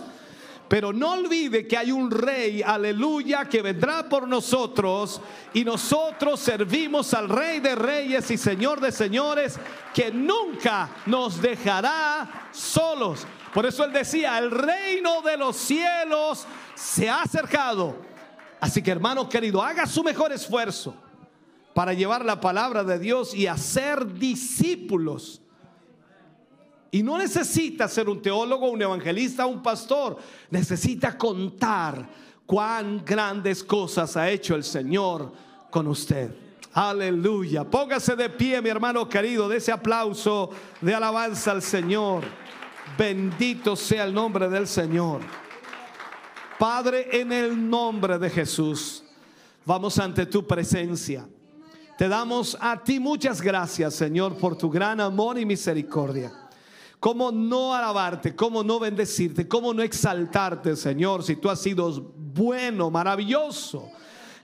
[0.71, 5.19] pero no olvide que hay un rey, aleluya, que vendrá por nosotros
[5.53, 9.59] y nosotros servimos al rey de reyes y señor de señores
[9.93, 13.27] que nunca nos dejará solos.
[13.53, 17.97] Por eso él decía, el reino de los cielos se ha acercado.
[18.61, 20.95] Así que hermano querido, haga su mejor esfuerzo
[21.73, 25.40] para llevar la palabra de Dios y hacer discípulos
[26.91, 30.17] y no necesita ser un teólogo, un evangelista, un pastor.
[30.49, 32.05] Necesita contar
[32.45, 35.31] cuán grandes cosas ha hecho el Señor
[35.69, 36.35] con usted.
[36.73, 37.63] Aleluya.
[37.63, 40.49] Póngase de pie, mi hermano querido, de ese aplauso
[40.81, 42.23] de alabanza al Señor.
[42.97, 45.21] Bendito sea el nombre del Señor.
[46.59, 49.03] Padre, en el nombre de Jesús,
[49.65, 51.25] vamos ante tu presencia.
[51.97, 56.31] Te damos a ti muchas gracias, Señor, por tu gran amor y misericordia.
[57.01, 58.35] ¿Cómo no alabarte?
[58.35, 59.47] ¿Cómo no bendecirte?
[59.47, 63.89] ¿Cómo no exaltarte, Señor, si tú has sido bueno, maravilloso?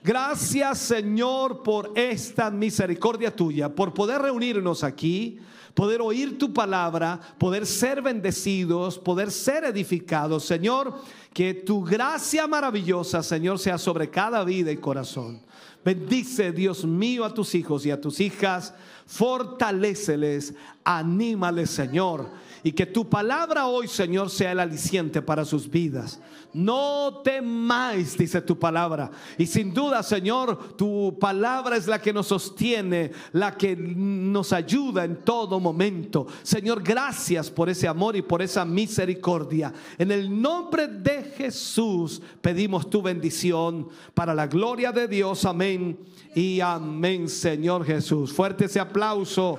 [0.02, 5.38] Gracias, Señor, por esta misericordia tuya, por poder reunirnos aquí,
[5.72, 10.44] poder oír tu palabra, poder ser bendecidos, poder ser edificados.
[10.44, 11.00] Señor,
[11.32, 15.42] que tu gracia maravillosa, Señor, sea sobre cada vida y corazón.
[15.84, 18.74] Bendice, Dios mío, a tus hijos y a tus hijas.
[19.06, 26.20] Fortaléceles, anímales, Señor y que tu palabra hoy, Señor, sea el aliciente para sus vidas.
[26.52, 29.10] No temáis, dice tu palabra.
[29.36, 35.04] Y sin duda, Señor, tu palabra es la que nos sostiene, la que nos ayuda
[35.04, 36.26] en todo momento.
[36.42, 39.72] Señor, gracias por ese amor y por esa misericordia.
[39.98, 45.44] En el nombre de Jesús pedimos tu bendición para la gloria de Dios.
[45.44, 45.98] Amén
[46.34, 48.32] y amén, Señor Jesús.
[48.32, 49.58] Fuerte ese aplauso